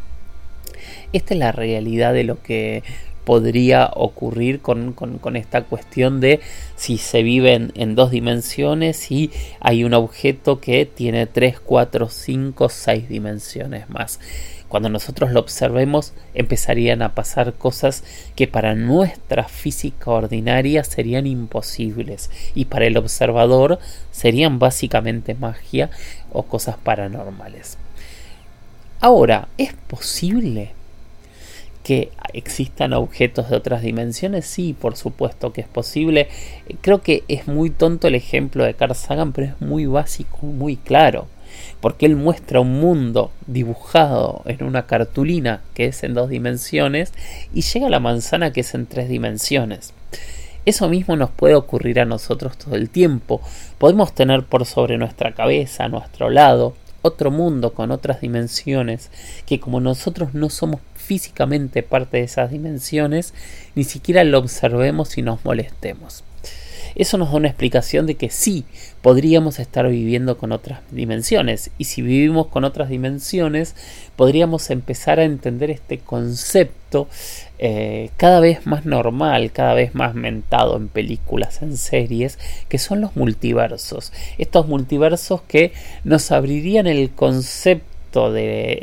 Esta 1.14 1.36
es 1.36 1.40
la 1.40 1.52
realidad 1.52 2.14
de 2.14 2.24
lo 2.24 2.42
que 2.42 2.84
podría 3.24 3.92
ocurrir 3.96 4.62
con, 4.62 4.96
esta 5.36 5.64
cuestión 5.64 6.20
de 6.20 6.40
si 6.76 6.98
se 6.98 7.24
vive 7.24 7.70
en, 7.74 7.96
dos 7.96 8.12
dimensiones 8.12 9.12
y 9.12 9.32
hay 9.60 9.84
un 9.84 9.94
objeto 9.94 10.60
que 10.60 10.86
tiene 10.86 11.28
3, 11.28 11.60
4, 11.60 12.10
5, 12.10 12.70
6 12.70 13.10
dimensiones 13.10 13.90
más. 13.90 14.20
Cuando 14.68 14.88
nosotros 14.88 15.32
lo 15.32 15.42
observemos 15.42 16.14
empezarían 16.34 17.02
a 17.02 17.14
pasar 17.14 17.54
cosas 17.54 18.06
que 18.36 18.48
para 18.48 18.74
nuestra 18.74 19.44
física 19.44 20.12
ordinaria 20.12 20.86
serían 20.86 21.28
imposibles 21.28 22.30
y 22.56 22.66
para 22.66 22.86
el 22.86 22.96
observador 22.96 23.80
serían 24.12 24.60
básicamente 24.60 25.36
magia 25.36 25.90
o 26.32 26.44
cosas 26.44 26.78
paranormales. 26.78 27.78
Ahora, 29.02 29.50
¿es 29.58 29.74
posible 29.74 30.74
que 31.84 32.12
existan 32.34 32.94
objetos 32.94 33.50
de 33.50 33.56
otras 33.56 33.82
dimensiones? 33.82 34.46
Sí, 34.46 34.76
por 34.80 34.96
supuesto 34.96 35.54
que 35.54 35.62
es 35.62 35.68
posible. 35.68 36.28
Creo 36.82 37.02
que 37.02 37.24
es 37.28 37.48
muy 37.48 37.70
tonto 37.70 38.08
el 38.08 38.16
ejemplo 38.16 38.64
de 38.64 38.74
Carl 38.74 38.96
Sagan, 38.96 39.34
pero 39.34 39.48
es 39.48 39.62
muy 39.62 39.86
básico, 39.86 40.46
muy 40.46 40.78
claro. 40.78 41.28
Porque 41.82 42.06
él 42.06 42.16
muestra 42.16 42.62
un 42.62 42.80
mundo 42.80 43.32
dibujado 43.46 44.42
en 44.46 44.64
una 44.64 44.86
cartulina 44.86 45.62
que 45.74 45.86
es 45.86 46.04
en 46.04 46.14
dos 46.14 46.30
dimensiones 46.30 47.14
y 47.54 47.62
llega 47.62 47.88
a 47.88 47.90
la 47.90 48.00
manzana 48.00 48.54
que 48.54 48.62
es 48.62 48.74
en 48.74 48.86
tres 48.86 49.10
dimensiones. 49.10 49.94
Eso 50.64 50.88
mismo 50.90 51.16
nos 51.16 51.32
puede 51.32 51.56
ocurrir 51.56 52.00
a 52.00 52.06
nosotros 52.06 52.56
todo 52.56 52.76
el 52.76 52.90
tiempo. 52.90 53.42
Podemos 53.80 54.14
tener 54.14 54.44
por 54.44 54.66
sobre 54.66 55.00
nuestra 55.00 55.34
cabeza, 55.34 55.86
a 55.86 55.90
nuestro 55.90 56.30
lado, 56.30 56.76
otro 57.02 57.32
mundo 57.32 57.74
con 57.74 57.90
otras 57.90 58.22
dimensiones 58.22 59.10
que 59.48 59.60
como 59.60 59.80
nosotros 59.80 60.34
no 60.36 60.50
somos 60.50 60.80
físicamente 61.12 61.84
parte 61.84 62.20
de 62.20 62.24
esas 62.24 62.52
dimensiones, 62.52 63.34
ni 63.76 63.84
siquiera 63.84 64.24
lo 64.24 64.40
observemos 64.40 65.18
y 65.18 65.22
nos 65.22 65.44
molestemos. 65.44 66.24
Eso 66.96 67.18
nos 67.18 67.32
da 67.32 67.36
una 67.36 67.50
explicación 67.50 68.08
de 68.08 68.16
que 68.16 68.30
sí, 68.30 68.64
podríamos 69.02 69.60
estar 69.60 69.90
viviendo 69.90 70.38
con 70.38 70.54
otras 70.54 70.80
dimensiones. 70.90 71.70
Y 71.78 71.84
si 71.84 72.02
vivimos 72.02 72.48
con 72.48 72.64
otras 72.64 72.88
dimensiones, 72.88 73.76
podríamos 74.16 74.70
empezar 74.70 75.20
a 75.20 75.26
entender 75.26 75.70
este 75.70 75.98
concepto 75.98 77.10
eh, 77.60 78.10
cada 78.16 78.40
vez 78.40 78.66
más 78.66 78.86
normal, 78.86 79.52
cada 79.52 79.74
vez 79.74 79.94
más 79.94 80.16
mentado 80.16 80.78
en 80.78 80.88
películas, 80.88 81.62
en 81.62 81.76
series, 81.76 82.40
que 82.70 82.78
son 82.78 83.02
los 83.02 83.18
multiversos. 83.18 84.14
Estos 84.38 84.66
multiversos 84.66 85.42
que 85.42 85.74
nos 86.06 86.32
abrirían 86.32 86.88
el 86.88 87.10
concepto 87.10 87.91
de 88.12 88.74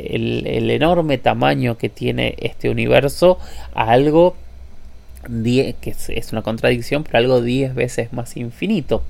el 0.45 0.69
enorme 0.71 1.17
tamaño 1.17 1.77
que 1.77 1.89
tiene 1.89 2.35
este 2.39 2.69
universo 2.69 3.37
a 3.73 3.91
algo 3.91 4.35
que 5.81 5.95
es, 6.07 6.31
una 6.31 6.41
contradicción, 6.41 7.03
pero 7.03 7.17
algo 7.17 7.41
10 7.41 7.75
veces 7.75 8.13
más 8.13 8.37
infinito. 8.37 9.03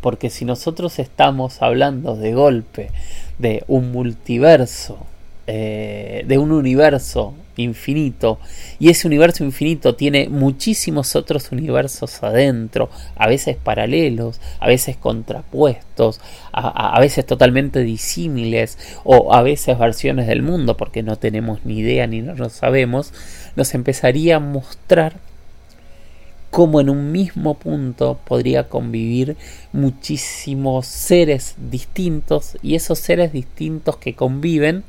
Porque 0.00 0.30
si 0.30 0.44
nosotros 0.44 0.98
estamos 0.98 1.62
hablando 1.62 2.16
de 2.16 2.34
golpe 2.34 2.90
de 3.38 3.64
un 3.66 3.92
multiverso, 3.92 4.98
eh, 5.46 6.24
de 6.26 6.38
un 6.38 6.52
universo 6.52 7.34
infinito, 7.56 8.38
y 8.78 8.90
ese 8.90 9.06
universo 9.06 9.44
infinito 9.44 9.94
tiene 9.94 10.28
muchísimos 10.28 11.16
otros 11.16 11.52
universos 11.52 12.22
adentro, 12.22 12.90
a 13.16 13.26
veces 13.28 13.56
paralelos, 13.56 14.40
a 14.60 14.66
veces 14.66 14.96
contrapuestos, 14.96 16.20
a, 16.52 16.96
a 16.96 17.00
veces 17.00 17.24
totalmente 17.24 17.80
disímiles, 17.80 18.78
o 19.04 19.32
a 19.32 19.42
veces 19.42 19.78
versiones 19.78 20.26
del 20.26 20.42
mundo, 20.42 20.76
porque 20.76 21.02
no 21.02 21.16
tenemos 21.16 21.64
ni 21.64 21.78
idea 21.78 22.06
ni 22.06 22.20
no 22.20 22.34
lo 22.34 22.50
sabemos, 22.50 23.12
nos 23.56 23.74
empezaría 23.74 24.36
a 24.36 24.40
mostrar 24.40 25.16
cómo 26.50 26.80
en 26.80 26.88
un 26.88 27.12
mismo 27.12 27.54
punto 27.54 28.18
podría 28.24 28.68
convivir 28.68 29.36
muchísimos 29.72 30.86
seres 30.86 31.54
distintos 31.70 32.56
y 32.62 32.76
esos 32.76 32.98
seres 32.98 33.32
distintos 33.32 33.98
que 33.98 34.14
conviven 34.14 34.84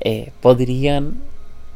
eh, 0.00 0.32
podrían 0.40 1.22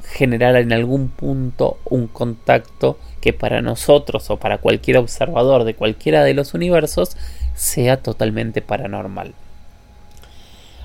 generar 0.02 0.56
en 0.56 0.72
algún 0.72 1.08
punto 1.08 1.78
un 1.84 2.06
contacto 2.06 2.98
que 3.20 3.32
para 3.32 3.62
nosotros 3.62 4.30
o 4.30 4.36
para 4.36 4.58
cualquier 4.58 4.98
observador 4.98 5.64
de 5.64 5.74
cualquiera 5.74 6.24
de 6.24 6.34
los 6.34 6.54
universos 6.54 7.16
sea 7.54 8.02
totalmente 8.02 8.60
paranormal. 8.60 9.34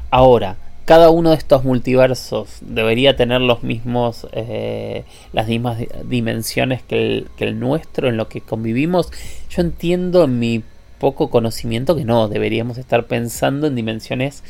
Ahora, 0.10 0.58
cada 0.86 1.12
uno 1.12 1.29
de 1.29 1.36
estos 1.36 1.63
multiversos 1.63 2.50
debería 2.62 3.15
tener 3.15 3.41
los 3.41 3.62
mismos, 3.62 4.25
eh, 4.31 5.03
las 5.34 5.48
mismas 5.48 5.77
dimensiones 6.05 6.81
que 6.81 7.27
el, 7.38 7.60
nuestro 7.60 8.10
en 8.10 8.17
lo 8.17 8.27
que 8.27 8.41
convivimos. 8.41 9.12
Yo 9.51 9.62
entiendo 9.62 10.24
en 10.24 10.39
mi 10.39 10.63
poco 10.98 11.29
conocimiento 11.29 11.96
que 11.96 12.05
no, 12.05 12.27
deberíamos 12.27 12.79
estar 12.79 13.05
pensando 13.05 13.67
en 13.67 13.75
dimensiones 13.75 14.43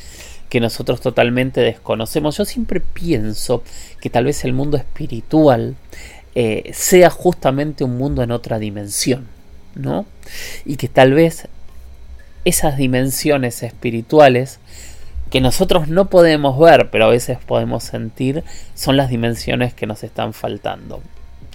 que 0.50 0.60
nosotros 0.60 1.00
totalmente 1.00 1.62
desconocemos. 1.62 2.36
Yo 2.36 2.44
siempre 2.44 2.80
pienso 2.80 3.62
que 4.00 4.10
tal 4.10 4.26
vez 4.26 4.44
el 4.44 4.52
mundo 4.52 4.76
espiritual 4.76 5.76
eh, 6.34 6.70
sea 6.74 7.08
justamente 7.08 7.84
un 7.84 7.96
mundo 7.96 8.22
en 8.22 8.32
otra 8.32 8.58
dimensión, 8.58 9.28
¿no? 9.74 10.04
Y 10.66 10.76
que 10.76 10.88
tal 10.88 11.14
vez 11.14 11.48
esas 12.44 12.76
dimensiones 12.76 13.62
espirituales 13.62 14.58
que 15.30 15.40
nosotros 15.40 15.86
no 15.88 16.10
podemos 16.10 16.58
ver, 16.58 16.90
pero 16.90 17.06
a 17.06 17.10
veces 17.10 17.38
podemos 17.38 17.84
sentir, 17.84 18.42
son 18.74 18.96
las 18.96 19.08
dimensiones 19.08 19.72
que 19.72 19.86
nos 19.86 20.02
están 20.02 20.32
faltando. 20.32 21.00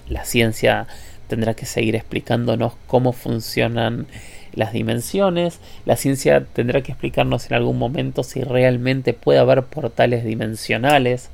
La 0.07 0.23
ciencia 0.23 0.87
tendrá 1.27 1.53
que 1.53 1.65
seguir 1.65 1.95
explicándonos 1.95 2.73
cómo 2.87 3.11
funcionan 3.11 4.07
las 4.55 4.73
dimensiones. 4.73 5.59
La 5.85 5.95
ciencia 5.95 6.45
tendrá 6.45 6.81
que 6.81 6.91
explicarnos 6.91 7.45
en 7.47 7.53
algún 7.53 7.77
momento 7.77 8.23
si 8.23 8.41
realmente 8.41 9.13
puede 9.13 9.39
haber 9.39 9.63
portales 9.63 10.23
dimensionales. 10.23 11.29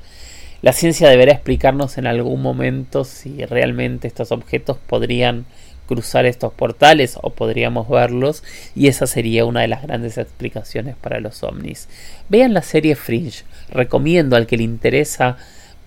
La 0.62 0.74
ciencia 0.74 1.10
deberá 1.10 1.32
explicarnos 1.32 1.98
en 1.98 2.08
algún 2.08 2.42
momento 2.42 3.04
si 3.04 3.46
realmente 3.46 4.08
estos 4.08 4.32
objetos 4.32 4.78
podrían 4.78 5.46
cruzar 5.88 6.26
estos 6.26 6.54
portales 6.54 7.18
o 7.22 7.32
podríamos 7.32 7.90
verlos 7.90 8.44
y 8.76 8.88
esa 8.88 9.08
sería 9.08 9.44
una 9.44 9.62
de 9.62 9.68
las 9.68 9.82
grandes 9.82 10.18
explicaciones 10.18 10.96
para 10.96 11.20
los 11.20 11.44
ovnis. 11.44 11.90
Vean 12.30 12.54
la 12.54 12.62
serie 12.62 12.96
Fringe, 12.96 13.44
recomiendo 13.70 14.36
al 14.36 14.48
que 14.48 14.56
le 14.56 14.64
interesa 14.64 15.38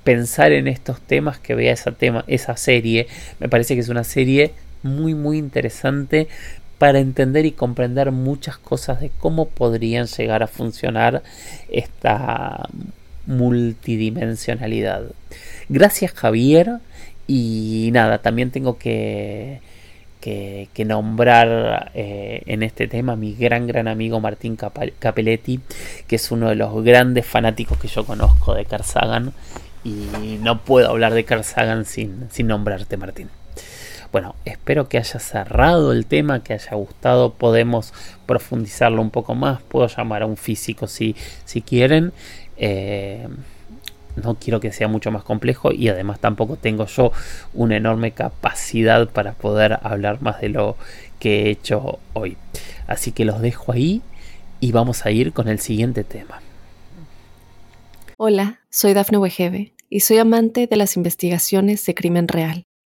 pensar 0.03 0.53
en 0.53 0.69
estos 0.69 1.01
temas 1.01 1.39
que 1.39 1.55
vea 1.55 1.73
esa, 1.73 1.93
tema, 1.93 2.25
esa 2.27 2.57
serie, 2.59 3.07
me 3.41 3.49
parece 3.49 3.75
que 3.75 3.81
es 3.81 3.89
una 3.89 4.05
serie 4.05 4.53
muy 4.83 5.15
muy 5.15 5.39
interesante 5.39 6.29
para 6.79 6.99
entender 6.99 7.47
y 7.47 7.53
comprender 7.53 8.11
muchas 8.11 8.59
cosas 8.59 9.01
de 9.01 9.11
cómo 9.19 9.49
podrían 9.49 10.07
llegar 10.07 10.43
a 10.43 10.47
funcionar 10.49 11.23
esta 11.69 12.69
multidimensionalidad. 13.27 15.05
Gracias 15.69 16.13
Javier 16.13 16.79
y 17.27 17.91
nada, 17.93 18.19
también 18.19 18.51
tengo 18.51 18.79
que 18.79 19.61
que, 20.25 20.85
nombrar 20.87 21.91
eh, 21.95 22.43
en 22.47 22.63
este 22.63 22.89
tema 22.89 23.15
mi 23.15 23.35
gran, 23.35 23.67
gran 23.67 23.89
amigo 23.89 24.21
Martín 24.21 24.57
Capelletti, 24.57 25.61
que 26.07 26.17
es 26.17 26.31
uno 26.31 26.49
de 26.49 26.55
los 26.55 26.83
grandes 26.83 27.27
fanáticos 27.27 27.79
que 27.79 27.89
yo 27.89 28.07
conozco 28.07 28.55
de 28.55 28.65
Carl 28.65 28.85
Sagan. 28.85 29.33
Y 29.85 30.39
no 30.41 30.63
puedo 30.63 30.89
hablar 30.89 31.13
de 31.13 31.25
Carl 31.25 31.45
Sagan 31.45 31.85
sin, 31.85 32.31
sin 32.31 32.47
nombrarte, 32.47 32.97
Martín. 32.97 33.29
Bueno, 34.15 34.37
espero 34.45 34.89
que 34.89 34.97
haya 34.99 35.19
cerrado 35.19 35.91
el 35.91 36.07
tema, 36.07 36.45
que 36.45 36.53
haya 36.53 36.77
gustado. 36.77 37.33
Podemos 37.33 37.93
profundizarlo 38.27 39.03
un 39.03 39.11
poco 39.11 39.35
más. 39.35 39.61
Puedo 39.63 39.89
llamar 39.89 40.23
a 40.23 40.27
un 40.27 40.37
físico 40.37 40.87
si, 40.87 41.17
si 41.45 41.63
quieren. 41.63 42.13
Eh, 42.57 43.27
no 44.15 44.37
quiero 44.37 44.61
que 44.61 44.71
sea 44.71 44.87
mucho 44.87 45.11
más 45.11 45.25
complejo 45.25 45.73
y 45.73 45.89
además 45.89 46.21
tampoco 46.21 46.55
tengo 46.55 46.87
yo 46.87 47.11
una 47.55 47.77
enorme 47.77 48.13
capacidad 48.13 49.09
para 49.09 49.33
poder 49.33 49.81
hablar 49.83 50.23
más 50.23 50.41
de 50.41 50.51
lo 50.51 50.77
que 51.19 51.47
he 51.47 51.51
hecho 51.51 51.99
hoy. 52.13 52.37
Así 52.87 53.11
que 53.11 53.25
los 53.25 53.41
dejo 53.41 53.73
ahí 53.73 54.01
y 54.61 54.71
vamos 54.71 55.07
a 55.07 55.11
ir 55.11 55.33
con 55.33 55.49
el 55.49 55.59
siguiente 55.59 56.05
tema. 56.05 56.41
Hola, 58.17 58.61
soy 58.71 58.95
Dafne 58.95 59.19
Wegebe 59.19 59.73
y 59.91 60.01
soy 60.01 60.19
amante 60.19 60.69
de 60.69 60.77
las 60.77 60.97
investigaciones 60.97 61.85
de 61.85 61.97
crimen 61.97 62.29
real. 62.29 62.65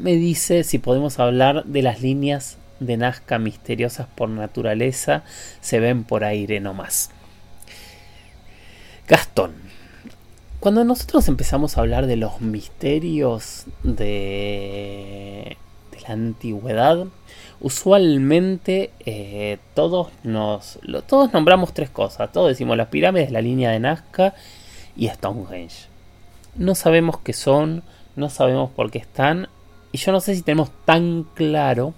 me 0.00 0.14
dice 0.14 0.64
si 0.64 0.78
podemos 0.78 1.18
hablar 1.18 1.64
de 1.64 1.82
las 1.82 2.00
líneas 2.02 2.58
de 2.80 2.96
Nazca 2.96 3.38
misteriosas 3.38 4.06
por 4.14 4.28
naturaleza, 4.28 5.22
se 5.60 5.80
ven 5.80 6.04
por 6.04 6.24
aire 6.24 6.60
nomás. 6.60 7.10
Gastón, 9.06 9.52
cuando 10.60 10.84
nosotros 10.84 11.28
empezamos 11.28 11.76
a 11.76 11.80
hablar 11.80 12.06
de 12.06 12.16
los 12.16 12.40
misterios 12.40 13.66
de, 13.82 15.56
la 16.06 16.14
antigüedad, 16.14 17.06
usualmente 17.60 18.90
eh, 19.00 19.58
todos 19.74 20.08
nos 20.24 20.78
todos 21.06 21.32
nombramos 21.32 21.74
tres 21.74 21.90
cosas. 21.90 22.32
Todos 22.32 22.48
decimos 22.48 22.76
las 22.76 22.88
pirámides, 22.88 23.30
la 23.30 23.40
línea 23.40 23.70
de 23.70 23.80
Nazca 23.80 24.34
y 24.96 25.08
Stonehenge. 25.08 25.88
No 26.54 26.74
sabemos 26.74 27.18
qué 27.18 27.32
son, 27.32 27.82
no 28.16 28.30
sabemos 28.30 28.70
por 28.70 28.90
qué 28.90 28.98
están 28.98 29.48
y 29.92 29.98
yo 29.98 30.10
no 30.10 30.20
sé 30.20 30.34
si 30.34 30.42
tenemos 30.42 30.70
tan 30.84 31.24
claro 31.34 31.94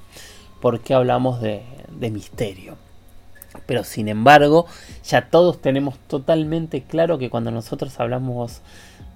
por 0.61 0.81
qué 0.81 0.95
hablamos 0.95 1.41
de, 1.41 1.63
misterio. 2.11 2.77
Pero 3.67 3.85
sin 3.85 4.09
embargo, 4.09 4.67
ya 5.05 5.31
todos 5.31 5.63
tenemos 5.63 5.97
totalmente 6.09 6.83
claro 6.83 7.19
que 7.19 7.31
cuando 7.31 7.51
nosotros 7.51 7.99
hablamos 8.01 8.61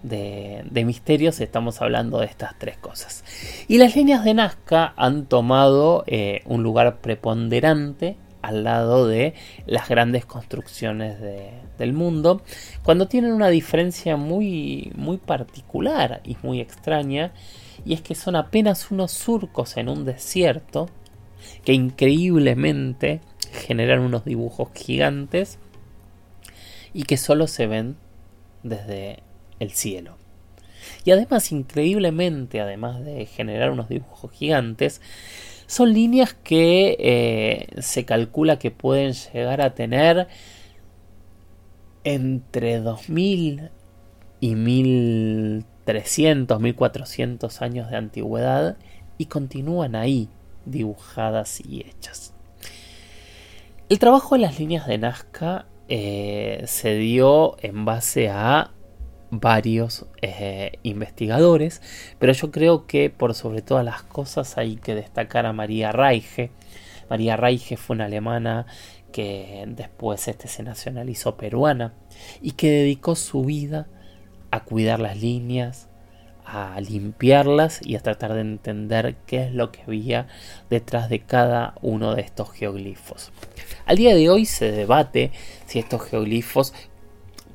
de, 0.02 0.64
misterios 0.86 1.40
estamos 1.40 1.82
hablando 1.82 2.20
de 2.20 2.26
estas 2.26 2.56
tres 2.58 2.78
cosas. 2.78 3.24
Y 3.66 3.78
las 3.78 3.96
líneas 3.96 4.24
de 4.24 4.34
Nazca 4.34 4.94
han 4.96 5.26
tomado 5.26 6.04
eh, 6.06 6.42
un 6.46 6.62
lugar 6.62 6.98
preponderante 6.98 8.16
al 8.42 8.62
lado 8.62 9.08
de 9.08 9.34
las 9.66 9.88
grandes 9.88 10.24
construcciones 10.24 11.16
del 11.20 11.92
mundo, 11.92 12.42
cuando 12.84 13.08
tienen 13.08 13.32
una 13.32 13.48
diferencia 13.48 14.16
muy, 14.16 14.92
muy 14.94 15.16
particular 15.16 16.20
y 16.24 16.36
muy 16.42 16.60
extraña, 16.60 17.32
y 17.88 17.94
es 17.94 18.02
que 18.02 18.14
son 18.14 18.36
apenas 18.36 18.90
unos 18.90 19.12
surcos 19.12 19.78
en 19.78 19.88
un 19.88 20.04
desierto 20.04 20.90
que 21.64 21.72
increíblemente 21.72 23.22
generan 23.50 24.00
unos 24.00 24.26
dibujos 24.26 24.68
gigantes 24.74 25.58
y 26.92 27.04
que 27.04 27.16
solo 27.16 27.46
se 27.46 27.66
ven 27.66 27.96
desde 28.62 29.22
el 29.58 29.70
cielo. 29.70 30.18
Y 31.06 31.12
además, 31.12 31.50
increíblemente, 31.50 32.60
además 32.60 33.02
de 33.02 33.24
generar 33.24 33.70
unos 33.70 33.88
dibujos 33.88 34.32
gigantes, 34.32 35.00
son 35.66 35.94
líneas 35.94 36.34
que 36.34 36.94
eh, 36.98 37.80
se 37.80 38.04
calcula 38.04 38.58
que 38.58 38.70
pueden 38.70 39.14
llegar 39.14 39.62
a 39.62 39.74
tener 39.74 40.28
entre 42.04 42.80
2000 42.80 43.70
y 44.40 44.54
1300, 45.88 46.60
1400 46.60 47.62
años 47.62 47.90
de 47.90 47.96
antigüedad 47.96 48.76
y 49.16 49.26
continúan 49.26 49.96
ahí, 49.96 50.28
dibujadas 50.66 51.60
y 51.60 51.80
hechas. 51.80 52.34
El 53.88 53.98
trabajo 53.98 54.34
de 54.34 54.42
las 54.42 54.58
líneas 54.58 54.86
de 54.86 54.98
Nazca 54.98 55.66
eh, 55.88 56.62
se 56.66 56.96
dio 56.96 57.56
en 57.62 57.86
base 57.86 58.28
a 58.28 58.70
varios 59.30 60.06
eh, 60.20 60.72
investigadores, 60.82 61.80
pero 62.18 62.32
yo 62.32 62.50
creo 62.50 62.86
que 62.86 63.10
por 63.10 63.34
sobre 63.34 63.62
todas 63.62 63.84
las 63.84 64.02
cosas 64.02 64.58
hay 64.58 64.76
que 64.76 64.94
destacar 64.94 65.46
a 65.46 65.52
María 65.52 65.92
Reige. 65.92 66.50
María 67.08 67.36
Reige 67.36 67.78
fue 67.78 67.96
una 67.96 68.06
alemana 68.06 68.66
que 69.10 69.64
después 69.68 70.28
este 70.28 70.48
se 70.48 70.62
nacionalizó 70.62 71.38
peruana 71.38 71.94
y 72.42 72.52
que 72.52 72.70
dedicó 72.70 73.16
su 73.16 73.42
vida 73.42 73.88
a 74.50 74.60
cuidar 74.60 75.00
las 75.00 75.20
líneas, 75.20 75.88
a 76.44 76.80
limpiarlas 76.80 77.80
y 77.84 77.96
a 77.96 78.00
tratar 78.00 78.32
de 78.32 78.40
entender 78.40 79.16
qué 79.26 79.44
es 79.44 79.52
lo 79.52 79.70
que 79.70 79.82
había 79.82 80.26
detrás 80.70 81.10
de 81.10 81.20
cada 81.20 81.74
uno 81.82 82.14
de 82.14 82.22
estos 82.22 82.50
geoglifos. 82.52 83.32
Al 83.84 83.98
día 83.98 84.14
de 84.14 84.30
hoy 84.30 84.46
se 84.46 84.72
debate 84.72 85.30
si 85.66 85.78
estos 85.78 86.08
geoglifos, 86.08 86.72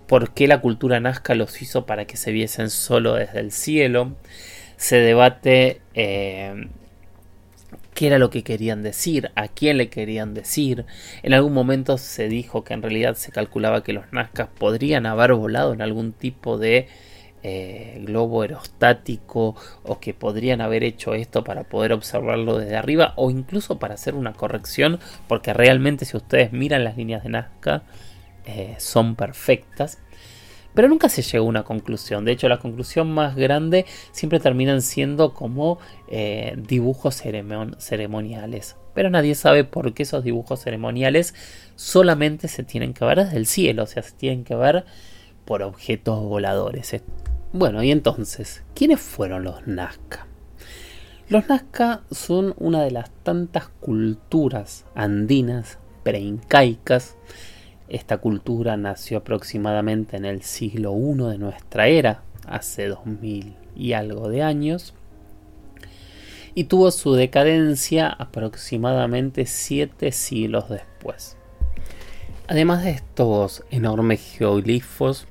por 0.07 0.31
qué 0.31 0.47
la 0.47 0.61
cultura 0.61 0.99
nazca 0.99 1.33
los 1.33 1.59
hizo 1.61 1.85
para 1.87 2.05
que 2.05 2.17
se 2.17 2.31
viesen 2.31 2.69
solo 2.69 3.15
desde 3.15 3.39
el 3.39 3.51
cielo. 3.51 4.15
Se 4.77 4.97
debate 4.97 5.81
eh, 5.95 6.67
qué 7.93 8.07
era 8.07 8.19
lo 8.19 8.29
que 8.29 8.43
querían 8.43 8.83
decir, 8.83 9.31
a 9.35 9.47
quién 9.47 9.77
le 9.77 9.89
querían 9.89 10.33
decir. 10.33 10.85
En 11.21 11.33
algún 11.33 11.53
momento 11.53 11.97
se 11.97 12.27
dijo 12.27 12.63
que 12.63 12.73
en 12.73 12.81
realidad 12.81 13.15
se 13.15 13.31
calculaba 13.31 13.83
que 13.83 13.93
los 13.93 14.11
nazcas 14.11 14.49
podrían 14.57 15.05
haber 15.05 15.33
volado 15.33 15.73
en 15.73 15.81
algún 15.81 16.13
tipo 16.13 16.57
de 16.57 16.87
eh, 17.45 18.01
globo 18.05 18.41
aerostático 18.41 19.55
o 19.83 19.99
que 19.99 20.13
podrían 20.13 20.61
haber 20.61 20.83
hecho 20.85 21.13
esto 21.13 21.43
para 21.43 21.65
poder 21.65 21.91
observarlo 21.91 22.57
desde 22.57 22.77
arriba 22.77 23.13
o 23.17 23.29
incluso 23.29 23.79
para 23.79 23.95
hacer 23.95 24.15
una 24.15 24.31
corrección 24.31 24.99
porque 25.27 25.51
realmente 25.51 26.05
si 26.05 26.15
ustedes 26.15 26.53
miran 26.53 26.85
las 26.85 26.95
líneas 26.95 27.21
de 27.23 27.29
Nazca 27.29 27.83
eh, 28.45 28.75
son 28.77 29.15
perfectas 29.17 29.99
pero 30.73 30.87
nunca 30.87 31.09
se 31.09 31.21
llegó 31.21 31.45
a 31.45 31.49
una 31.49 31.63
conclusión. 31.63 32.25
De 32.25 32.31
hecho, 32.31 32.49
la 32.49 32.59
conclusión 32.59 33.11
más 33.11 33.35
grande 33.35 33.85
siempre 34.11 34.39
terminan 34.39 34.81
siendo 34.81 35.33
como 35.33 35.79
eh, 36.07 36.55
dibujos 36.57 37.15
ceremoniales. 37.15 38.75
Pero 38.93 39.09
nadie 39.09 39.35
sabe 39.35 39.63
por 39.63 39.93
qué 39.93 40.03
esos 40.03 40.23
dibujos 40.23 40.61
ceremoniales 40.61 41.33
solamente 41.75 42.47
se 42.47 42.63
tienen 42.63 42.93
que 42.93 43.05
ver 43.05 43.19
desde 43.19 43.37
el 43.37 43.45
cielo, 43.45 43.83
o 43.83 43.87
sea, 43.87 44.03
se 44.03 44.11
tienen 44.11 44.43
que 44.43 44.55
ver 44.55 44.85
por 45.45 45.63
objetos 45.63 46.21
voladores. 46.21 47.01
Bueno, 47.51 47.83
y 47.83 47.91
entonces, 47.91 48.63
¿quiénes 48.73 48.99
fueron 48.99 49.43
los 49.43 49.67
Nazca? 49.67 50.27
Los 51.29 51.47
Nazca 51.49 52.01
son 52.11 52.53
una 52.57 52.83
de 52.83 52.91
las 52.91 53.11
tantas 53.23 53.67
culturas 53.79 54.85
andinas 54.95 55.79
preincaicas. 56.03 57.15
Esta 57.89 58.17
cultura 58.17 58.77
nació 58.77 59.19
aproximadamente 59.19 60.17
en 60.17 60.25
el 60.25 60.41
siglo 60.41 60.93
I 60.93 61.31
de 61.31 61.37
nuestra 61.37 61.87
era, 61.87 62.23
hace 62.47 62.87
2000 62.87 63.55
y 63.75 63.93
algo 63.93 64.29
de 64.29 64.41
años, 64.41 64.93
y 66.55 66.65
tuvo 66.65 66.91
su 66.91 67.13
decadencia 67.13 68.07
aproximadamente 68.07 69.45
siete 69.45 70.11
siglos 70.11 70.69
después. 70.69 71.37
Además 72.47 72.83
de 72.83 72.91
estos 72.91 73.63
enormes 73.71 74.21
geoglifos, 74.37 75.27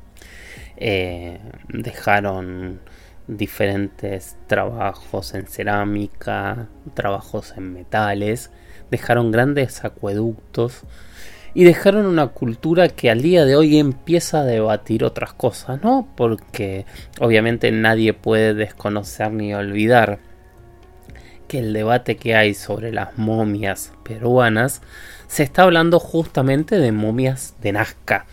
eh, 0.77 1.38
dejaron 1.69 2.81
diferentes 3.29 4.37
trabajos 4.47 5.35
en 5.35 5.47
cerámica, 5.47 6.69
trabajos 6.95 7.55
en 7.57 7.73
metales, 7.73 8.51
dejaron 8.91 9.31
grandes 9.31 9.85
acueductos 9.85 10.85
y 11.55 11.65
dejaron 11.65 12.07
una 12.07 12.29
cultura 12.29 12.88
que 12.88 13.11
al 13.11 13.23
día 13.23 13.45
de 13.45 13.57
hoy 13.57 13.79
empieza 13.79 14.41
a 14.41 14.45
debatir 14.45 15.05
otras 15.05 15.33
cosas, 15.33 15.83
¿no? 15.83 16.09
Porque 16.17 16.87
obviamente 17.21 17.71
nadie 17.73 18.15
puede 18.15 18.55
desconocer 18.55 19.33
ni 19.33 19.55
olvidar 19.55 20.19
que 21.49 21.59
el 21.59 21.73
debate 21.73 22.17
que 22.17 22.35
hay 22.35 22.55
sobre 22.55 22.93
las 22.93 23.19
momias 23.19 23.93
peruanas 24.05 24.81
se 25.29 25.43
está 25.43 25.62
hablando 25.62 25.99
justamente 25.99 26.79
de 26.79 26.93
momias 26.93 27.55
de 27.61 27.73
Nazca 27.73 28.27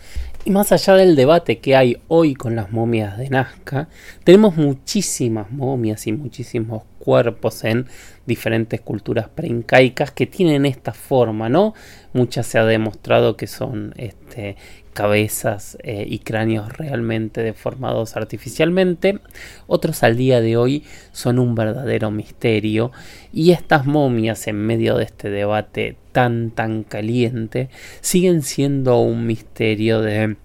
y 0.44 0.50
más 0.50 0.72
allá 0.72 0.94
del 0.94 1.16
debate 1.16 1.58
que 1.58 1.76
hay 1.76 2.00
hoy 2.08 2.34
con 2.34 2.56
las 2.56 2.70
momias 2.72 3.18
de 3.18 3.28
Nazca, 3.28 3.88
tenemos 4.24 4.56
muchísimas 4.56 5.50
momias 5.50 6.06
y 6.06 6.12
muchísimos 6.12 6.84
cuerpos 7.00 7.64
en 7.64 7.86
diferentes 8.26 8.80
culturas 8.80 9.28
preincaicas 9.28 10.12
que 10.12 10.26
tienen 10.26 10.66
esta 10.66 10.92
forma, 10.92 11.48
¿no? 11.48 11.74
Muchas 12.12 12.46
se 12.46 12.58
ha 12.58 12.64
demostrado 12.64 13.36
que 13.36 13.48
son 13.48 13.94
este, 13.96 14.56
cabezas 14.92 15.78
eh, 15.82 16.04
y 16.06 16.18
cráneos 16.18 16.76
realmente 16.76 17.42
deformados 17.42 18.16
artificialmente, 18.16 19.18
otros 19.66 20.02
al 20.02 20.16
día 20.16 20.40
de 20.40 20.56
hoy 20.56 20.84
son 21.12 21.38
un 21.38 21.54
verdadero 21.54 22.10
misterio 22.10 22.92
y 23.32 23.52
estas 23.52 23.86
momias 23.86 24.46
en 24.46 24.56
medio 24.56 24.96
de 24.96 25.04
este 25.04 25.30
debate 25.30 25.96
tan 26.12 26.50
tan 26.50 26.82
caliente 26.82 27.70
siguen 28.00 28.42
siendo 28.42 29.00
un 29.00 29.26
misterio 29.26 30.02
de 30.02 30.36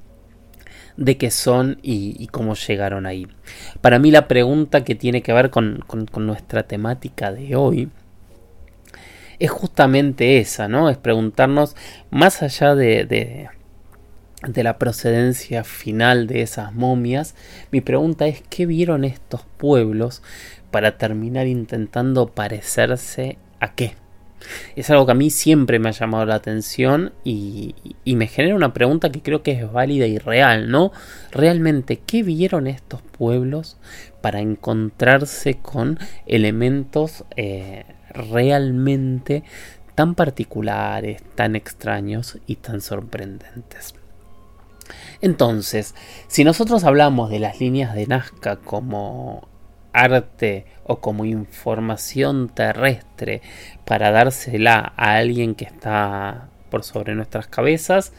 de 0.98 1.18
qué 1.18 1.32
son 1.32 1.80
y, 1.82 2.28
cómo 2.28 2.56
llegaron 2.56 3.06
ahí. 3.06 3.28
Para 3.82 4.00
mí 4.00 4.12
la 4.12 4.28
pregunta 4.28 4.84
que 4.84 4.96
tiene 4.96 5.22
que 5.22 5.34
ver 5.34 5.50
con, 5.50 5.84
nuestra 6.18 6.64
temática 6.64 7.32
de 7.32 7.56
hoy 7.56 7.90
es 9.40 9.52
justamente 9.52 10.40
esa, 10.40 10.68
¿no? 10.68 10.90
Es 10.90 10.98
preguntarnos, 10.98 11.76
más 12.10 12.42
allá 12.42 12.76
de, 12.76 13.06
de, 13.06 13.50
de, 14.48 14.64
la 14.64 14.78
procedencia 14.78 15.66
final 15.66 16.28
de 16.28 16.42
esas 16.42 16.74
momias, 16.74 17.36
mi 17.72 17.82
pregunta 17.82 18.28
es, 18.28 18.42
¿qué 18.50 18.66
vieron 18.66 19.04
estos 19.04 19.42
pueblos 19.58 20.24
para 20.72 20.98
terminar 20.98 21.48
intentando 21.48 22.28
parecerse 22.28 23.38
a 23.60 23.76
qué? 23.76 23.96
Es 24.76 24.90
algo 24.90 25.06
que 25.06 25.12
a 25.14 25.16
mí 25.16 25.30
siempre 25.30 25.80
me 25.80 25.90
ha 25.90 25.94
llamado 25.94 26.26
la 26.26 26.36
atención 26.36 27.14
y, 27.24 27.76
me 28.06 28.28
genera 28.28 28.56
una 28.56 28.74
pregunta 28.74 29.12
que 29.12 29.22
creo 29.22 29.44
que 29.44 29.52
es 29.52 29.72
válida 29.72 30.08
y 30.08 30.18
real, 30.18 30.70
¿no? 30.70 30.92
Realmente, 31.32 31.98
¿qué 32.06 32.24
vieron 32.24 32.68
estos 32.68 33.02
pueblos 33.02 33.78
para 34.22 34.40
encontrarse 34.40 35.56
con 35.56 36.00
elementos 36.26 37.26
eh, 37.36 37.86
realmente 38.10 39.44
tan 39.96 40.16
particulares, 40.16 41.22
tan 41.36 41.56
extraños 41.56 42.38
y 42.48 42.56
tan 42.56 42.82
sorprendentes? 42.82 43.96
Entonces, 45.22 45.96
si 46.28 46.44
nosotros 46.44 46.84
hablamos 46.84 47.30
de 47.30 47.40
las 47.40 47.60
líneas 47.60 47.96
de 47.96 48.08
Nazca 48.08 48.58
como 48.58 49.48
arte 50.04 50.66
o 50.84 51.00
como 51.00 51.26
información 51.26 52.50
terrestre 52.50 53.42
para 53.86 54.12
dársela 54.12 54.94
a 54.98 55.16
alguien 55.16 55.56
que 55.56 55.66
está 55.66 56.50
por 56.70 56.84
sobre 56.84 57.16
nuestras 57.16 57.48
cabezas, 57.48 58.12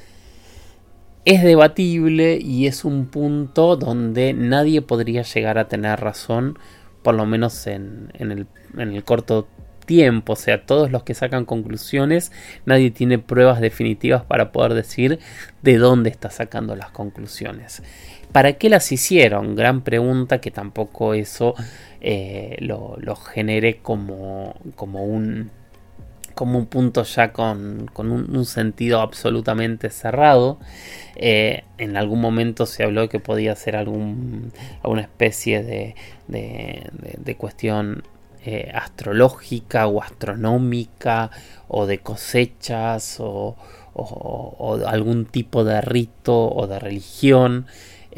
es 1.24 1.42
debatible 1.42 2.38
y 2.40 2.66
es 2.66 2.84
un 2.84 3.06
punto 3.06 3.76
donde 3.76 4.32
nadie 4.32 4.80
podría 4.80 5.22
llegar 5.22 5.58
a 5.58 5.68
tener 5.68 6.00
razón, 6.00 6.58
por 7.02 7.14
lo 7.14 7.26
menos 7.26 7.66
en, 7.66 8.12
el, 8.18 8.46
en 8.76 8.92
el 8.92 9.04
corto 9.04 9.48
tiempo, 9.86 10.34
o 10.34 10.36
sea, 10.36 10.66
todos 10.66 10.90
los 10.90 11.04
que 11.04 11.14
sacan 11.14 11.44
conclusiones, 11.44 12.32
nadie 12.66 12.90
tiene 12.90 13.18
pruebas 13.18 13.60
definitivas 13.60 14.24
para 14.24 14.52
poder 14.52 14.74
decir 14.74 15.18
de 15.62 15.78
dónde 15.78 16.10
está 16.10 16.30
sacando 16.30 16.76
las 16.76 16.90
conclusiones. 16.90 17.82
¿Para 18.36 18.52
qué 18.58 18.68
las 18.68 18.92
hicieron? 18.92 19.56
Gran 19.56 19.80
pregunta 19.80 20.42
que 20.42 20.50
tampoco 20.50 21.14
eso 21.14 21.54
eh, 22.02 22.58
lo, 22.60 23.16
genere 23.16 23.78
como, 23.78 24.54
como, 24.74 25.04
un, 25.04 25.50
como 26.34 26.58
un 26.58 26.66
punto 26.66 27.02
ya 27.04 27.32
con, 27.32 27.88
un, 27.96 28.44
sentido 28.44 29.00
absolutamente 29.00 29.88
cerrado. 29.88 30.58
Eh, 31.14 31.64
en 31.78 31.96
algún 31.96 32.20
momento 32.20 32.66
se 32.66 32.82
habló 32.82 33.08
que 33.08 33.20
podía 33.20 33.56
ser 33.56 33.74
algún, 33.74 34.52
alguna 34.82 35.00
especie 35.00 35.62
de, 35.62 35.94
de, 36.28 37.36
cuestión 37.38 38.02
eh, 38.44 38.70
astrológica 38.74 39.86
o 39.86 40.02
astronómica 40.02 41.30
o 41.68 41.86
de 41.86 42.00
cosechas 42.00 43.16
o, 43.18 43.56
o, 43.94 44.78
algún 44.86 45.24
tipo 45.24 45.64
de 45.64 45.80
rito 45.80 46.50
o 46.50 46.66
de 46.66 46.78
religión. 46.78 47.66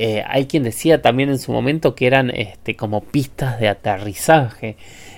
Eh, 0.00 0.22
hay 0.24 0.46
quien 0.46 0.62
decía 0.62 1.02
también 1.02 1.28
en 1.28 1.40
su 1.40 1.50
momento 1.50 1.96
que 1.96 2.06
eran 2.06 2.30
este, 2.30 2.76
como 2.76 3.02
pistas 3.02 3.58
de 3.58 3.68
aterrizaje. 3.68 4.76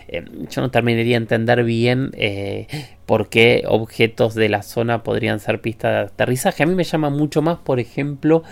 Eh, 0.08 0.24
yo 0.48 0.62
no 0.62 0.70
terminaría 0.70 1.12
de 1.12 1.22
entender 1.22 1.62
bien 1.64 2.12
eh, 2.14 2.66
por 3.04 3.28
qué 3.28 3.64
objetos 3.68 4.34
de 4.34 4.48
la 4.48 4.62
zona 4.62 5.02
podrían 5.02 5.38
ser 5.38 5.60
pistas 5.60 5.92
de 5.92 6.12
aterrizaje. 6.14 6.62
A 6.62 6.66
mí 6.66 6.74
me 6.74 6.84
llama 6.84 7.10
mucho 7.10 7.42
más, 7.42 7.58
por 7.58 7.78
ejemplo, 7.78 8.42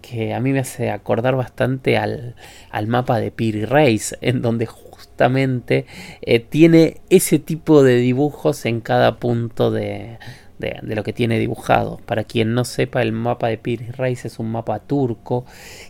que 0.00 0.32
a 0.32 0.40
mí 0.40 0.52
me 0.52 0.60
hace 0.60 0.90
acordar 0.90 1.36
bastante 1.36 1.98
al, 1.98 2.36
al 2.70 2.86
mapa 2.86 3.20
de 3.20 3.30
Piri 3.30 3.66
Reis, 3.66 4.16
en 4.22 4.40
donde 4.40 4.64
justamente 4.64 5.84
tiene 6.48 7.02
ese 7.10 7.38
tipo 7.38 7.82
de 7.82 7.96
dibujos 7.96 8.64
en 8.64 8.80
cada 8.80 9.18
punto 9.18 9.70
de, 9.70 10.18
de, 10.60 10.80
lo 10.94 11.02
que 11.02 11.12
tiene 11.12 11.38
dibujado. 11.38 12.00
Para 12.06 12.24
quien 12.24 12.54
no 12.54 12.64
sepa, 12.64 13.02
el 13.02 13.12
mapa 13.12 13.48
de 13.48 13.58
Piri 13.58 13.90
Reis 13.90 14.24
es 14.24 14.38
un 14.38 14.52
mapa 14.52 14.78
turco 14.80 15.44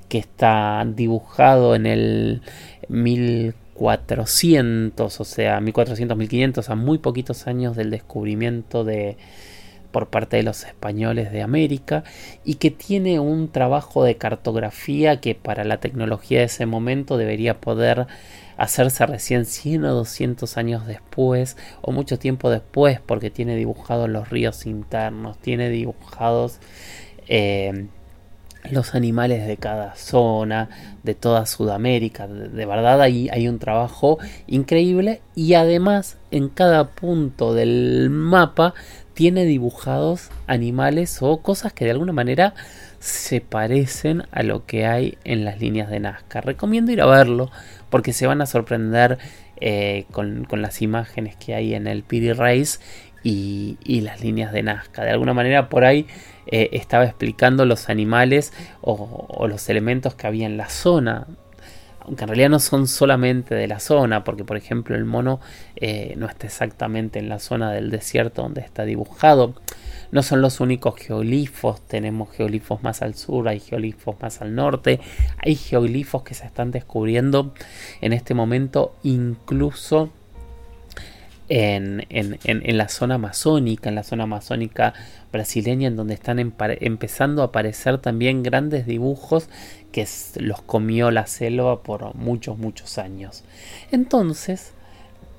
que 0.08 0.18
está 0.18 0.84
dibujado 0.86 1.74
en 1.74 1.86
el 1.86 2.42
1400, 2.88 5.20
o 5.20 5.24
sea, 5.24 5.60
1400, 5.60 6.16
1500, 6.16 6.70
a 6.70 6.74
muy 6.74 6.98
poquitos 6.98 7.46
años 7.46 7.76
del 7.76 7.90
descubrimiento 7.90 8.84
de 8.84 9.18
por 9.90 10.08
parte 10.08 10.36
de 10.36 10.44
los 10.44 10.64
españoles 10.64 11.32
de 11.32 11.42
América 11.42 12.04
y 12.44 12.54
que 12.54 12.70
tiene 12.70 13.20
un 13.20 13.50
trabajo 13.50 14.04
de 14.04 14.16
cartografía 14.16 15.20
que 15.20 15.34
para 15.34 15.64
la 15.64 15.78
tecnología 15.78 16.38
de 16.38 16.44
ese 16.44 16.66
momento 16.66 17.16
debería 17.16 17.60
poder 17.60 18.06
hacerse 18.60 19.06
recién 19.06 19.46
100 19.46 19.86
o 19.86 19.94
200 19.94 20.58
años 20.58 20.86
después 20.86 21.56
o 21.80 21.92
mucho 21.92 22.18
tiempo 22.18 22.50
después 22.50 23.00
porque 23.00 23.30
tiene 23.30 23.56
dibujados 23.56 24.10
los 24.10 24.28
ríos 24.28 24.66
internos, 24.66 25.38
tiene 25.38 25.70
dibujados 25.70 26.58
eh, 27.26 27.86
los 28.70 28.94
animales 28.94 29.46
de 29.46 29.56
cada 29.56 29.94
zona, 29.94 30.68
de 31.02 31.14
toda 31.14 31.46
Sudamérica. 31.46 32.26
De, 32.26 32.66
verdad 32.66 33.00
ahí 33.00 33.30
hay 33.32 33.48
un 33.48 33.58
trabajo 33.58 34.18
increíble 34.46 35.22
y 35.34 35.54
además 35.54 36.18
en 36.30 36.50
cada 36.50 36.88
punto 36.88 37.54
del 37.54 38.10
mapa 38.10 38.74
tiene 39.14 39.46
dibujados 39.46 40.28
animales 40.46 41.18
o 41.22 41.38
cosas 41.38 41.72
que 41.72 41.86
de 41.86 41.92
alguna 41.92 42.12
manera 42.12 42.52
se 42.98 43.40
parecen 43.40 44.24
a 44.30 44.42
lo 44.42 44.66
que 44.66 44.84
hay 44.84 45.16
en 45.24 45.46
las 45.46 45.58
líneas 45.58 45.88
de 45.88 46.00
Nazca. 46.00 46.42
Recomiendo 46.42 46.92
ir 46.92 47.00
a 47.00 47.06
verlo 47.06 47.50
porque 47.90 48.12
se 48.12 48.26
van 48.26 48.40
a 48.40 48.46
sorprender 48.46 49.18
eh, 49.60 50.06
con, 50.12 50.46
las 50.50 50.80
imágenes 50.80 51.36
que 51.36 51.54
hay 51.54 51.74
en 51.74 51.86
el 51.86 52.02
PD 52.02 52.34
Race 52.34 52.78
y, 53.22 54.00
las 54.00 54.22
líneas 54.22 54.52
de 54.52 54.62
Nazca. 54.62 55.04
De 55.04 55.10
alguna 55.10 55.34
manera 55.34 55.68
por 55.68 55.84
ahí 55.84 56.06
eh, 56.46 56.70
estaba 56.72 57.04
explicando 57.04 57.66
los 57.66 57.90
animales 57.90 58.52
o, 58.80 59.46
los 59.48 59.68
elementos 59.68 60.14
que 60.14 60.26
había 60.26 60.46
en 60.46 60.56
la 60.56 60.70
zona. 60.70 61.26
Aunque 62.00 62.24
en 62.24 62.28
realidad 62.28 62.48
no 62.48 62.60
son 62.60 62.88
solamente 62.88 63.54
de 63.54 63.68
la 63.68 63.78
zona, 63.78 64.24
porque 64.24 64.44
por 64.44 64.56
ejemplo 64.56 64.96
el 64.96 65.04
mono 65.04 65.38
eh, 65.76 66.14
no 66.16 66.26
está 66.26 66.46
exactamente 66.46 67.18
en 67.18 67.28
la 67.28 67.38
zona 67.38 67.72
del 67.72 67.90
desierto 67.90 68.42
donde 68.42 68.62
está 68.62 68.84
dibujado 68.84 69.54
no 70.12 70.22
son 70.22 70.40
los 70.42 70.60
únicos 70.60 70.96
geoglifos, 70.96 71.86
tenemos 71.86 72.30
geoglifos 72.30 72.82
más 72.82 73.02
al 73.02 73.14
sur, 73.14 73.48
hay 73.48 73.60
geoglifos 73.60 74.16
más 74.20 74.40
al 74.40 74.54
norte, 74.54 75.00
hay 75.38 75.54
geoglifos 75.54 76.22
que 76.22 76.34
se 76.34 76.46
están 76.46 76.70
descubriendo 76.70 77.54
en 78.00 78.12
este 78.12 78.34
momento 78.34 78.94
incluso 79.02 80.10
en, 81.50 82.78
la 82.78 82.88
zona 82.88 83.16
amazónica, 83.16 83.88
en 83.88 83.96
la 83.96 84.04
zona 84.04 84.24
amazónica 84.24 84.94
brasileña, 85.32 85.88
en 85.88 85.96
donde 85.96 86.14
están 86.14 86.38
empezando 86.38 87.42
a 87.42 87.46
aparecer 87.46 87.98
también 87.98 88.42
grandes 88.42 88.86
dibujos 88.86 89.48
que 89.90 90.06
los 90.36 90.62
comió 90.62 91.10
la 91.10 91.26
selva 91.26 91.82
por 91.82 92.14
muchos, 92.14 92.56
muchos 92.56 92.98
años. 92.98 93.42
Entonces, 93.90 94.74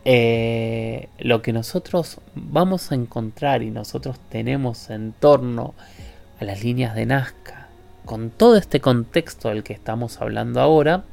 eh, 0.03 1.09
lo 1.19 1.41
que 1.41 1.53
nosotros 1.53 2.19
vamos 2.35 2.91
a 2.91 2.95
encontrar 2.95 3.61
y 3.61 3.69
nosotros 3.71 4.19
tenemos 4.29 4.89
en 4.89 5.13
torno 5.13 5.75
a 6.39 6.45
las 6.45 6.63
líneas 6.63 6.95
de 6.95 7.05
Nazca, 7.05 7.67
con 8.05 8.31
todo 8.31 8.57
este 8.57 8.79
contexto 8.79 9.49
del 9.49 9.63
que 9.63 9.73
estamos 9.73 10.19
hablando 10.21 10.59
ahora, 10.59 11.03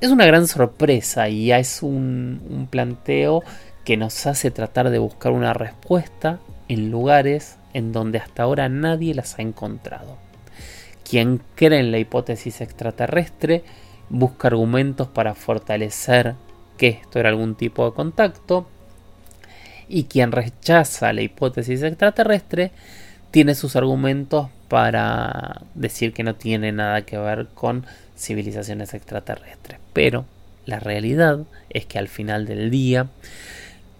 es 0.00 0.10
una 0.10 0.26
gran 0.26 0.46
sorpresa 0.46 1.28
y 1.28 1.50
es 1.50 1.82
un, 1.82 2.42
un 2.48 2.66
planteo 2.66 3.42
que 3.84 3.96
nos 3.96 4.26
hace 4.26 4.50
tratar 4.50 4.90
de 4.90 4.98
buscar 4.98 5.32
una 5.32 5.54
respuesta 5.54 6.38
en 6.68 6.90
lugares 6.90 7.56
en 7.72 7.92
donde 7.92 8.18
hasta 8.18 8.42
ahora 8.42 8.68
nadie 8.68 9.14
las 9.14 9.38
ha 9.38 9.42
encontrado. 9.42 10.16
Quien 11.08 11.40
cree 11.54 11.80
en 11.80 11.90
la 11.90 11.98
hipótesis 11.98 12.60
extraterrestre 12.60 13.64
busca 14.10 14.48
argumentos 14.48 15.08
para 15.08 15.34
fortalecer 15.34 16.34
que 16.80 16.88
esto 16.88 17.18
era 17.18 17.28
algún 17.28 17.56
tipo 17.56 17.84
de 17.84 17.92
contacto. 17.94 18.66
Y 19.86 20.04
quien 20.04 20.32
rechaza 20.32 21.12
la 21.12 21.20
hipótesis 21.20 21.82
extraterrestre 21.82 22.70
tiene 23.30 23.54
sus 23.54 23.76
argumentos 23.76 24.48
para 24.68 25.60
decir 25.74 26.14
que 26.14 26.22
no 26.22 26.36
tiene 26.36 26.72
nada 26.72 27.02
que 27.02 27.18
ver 27.18 27.48
con 27.52 27.84
civilizaciones 28.16 28.94
extraterrestres. 28.94 29.78
Pero 29.92 30.24
la 30.64 30.80
realidad 30.80 31.40
es 31.68 31.84
que 31.84 31.98
al 31.98 32.08
final 32.08 32.46
del 32.46 32.70
día 32.70 33.08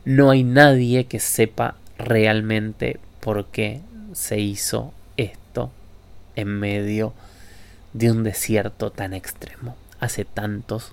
no 0.07 0.31
hay 0.31 0.43
nadie 0.43 1.05
que 1.05 1.21
sepa 1.21 1.75
realmente 1.99 2.99
por 3.21 3.45
qué 3.49 3.83
se 4.15 4.41
hizo 4.41 4.95
esto 5.19 5.71
en 6.35 6.49
medio 6.49 7.13
de 7.93 8.11
un 8.11 8.25
desierto 8.25 8.91
tan 8.91 9.13
extremo 9.13 9.77
hace 9.99 10.25
tantos. 10.25 10.93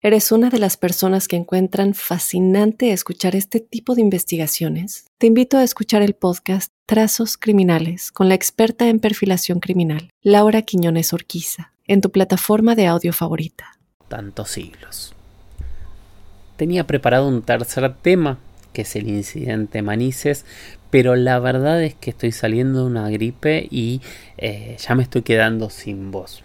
¿Eres 0.00 0.30
una 0.30 0.48
de 0.48 0.60
las 0.60 0.76
personas 0.76 1.26
que 1.26 1.34
encuentran 1.34 1.92
fascinante 1.92 2.92
escuchar 2.92 3.34
este 3.34 3.58
tipo 3.58 3.96
de 3.96 4.00
investigaciones? 4.00 5.06
Te 5.18 5.26
invito 5.26 5.58
a 5.58 5.64
escuchar 5.64 6.02
el 6.02 6.14
podcast 6.14 6.70
Trazos 6.86 7.36
Criminales 7.36 8.12
con 8.12 8.28
la 8.28 8.36
experta 8.36 8.88
en 8.88 9.00
perfilación 9.00 9.58
criminal, 9.58 10.10
Laura 10.22 10.62
Quiñones 10.62 11.12
Orquiza, 11.12 11.72
en 11.88 12.00
tu 12.00 12.12
plataforma 12.12 12.76
de 12.76 12.86
audio 12.86 13.12
favorita. 13.12 13.76
Tantos 14.06 14.52
siglos. 14.52 15.14
Tenía 16.56 16.86
preparado 16.86 17.26
un 17.26 17.42
tercer 17.42 17.92
tema, 17.96 18.38
que 18.72 18.82
es 18.82 18.94
el 18.94 19.08
incidente 19.08 19.82
Manises, 19.82 20.46
pero 20.90 21.16
la 21.16 21.40
verdad 21.40 21.82
es 21.82 21.96
que 21.96 22.10
estoy 22.10 22.30
saliendo 22.30 22.82
de 22.82 22.86
una 22.86 23.10
gripe 23.10 23.66
y 23.68 24.00
eh, 24.36 24.76
ya 24.78 24.94
me 24.94 25.02
estoy 25.02 25.22
quedando 25.22 25.70
sin 25.70 26.12
voz 26.12 26.44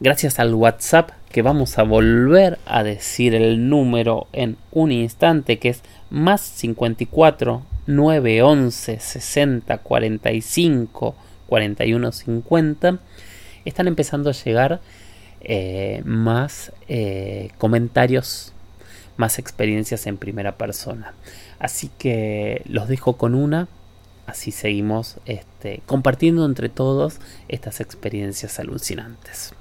gracias 0.00 0.38
al 0.38 0.54
WhatsApp 0.54 1.10
que 1.30 1.42
vamos 1.42 1.78
a 1.78 1.84
volver 1.84 2.58
a 2.66 2.82
decir 2.82 3.34
el 3.34 3.68
número 3.68 4.26
en 4.32 4.56
un 4.72 4.90
instante 4.90 5.58
que 5.58 5.68
es 5.70 5.82
más 6.10 6.40
54 6.40 7.62
911 7.86 8.98
60 8.98 9.78
45 9.78 11.14
41 11.46 12.12
50 12.12 12.98
están 13.64 13.88
empezando 13.88 14.30
a 14.30 14.32
llegar 14.32 14.80
eh, 15.42 16.02
más 16.04 16.72
eh, 16.88 17.50
comentarios 17.58 18.52
más 19.16 19.38
experiencias 19.38 20.06
en 20.06 20.16
primera 20.16 20.56
persona. 20.56 21.12
Así 21.58 21.90
que 21.98 22.62
los 22.64 22.88
dejo 22.88 23.18
con 23.18 23.34
una. 23.34 23.68
Así 24.26 24.50
seguimos 24.50 25.18
este, 25.26 25.82
compartiendo 25.84 26.46
entre 26.46 26.70
todos 26.70 27.20
estas 27.48 27.80
experiencias 27.80 28.58
alucinantes 28.58 29.52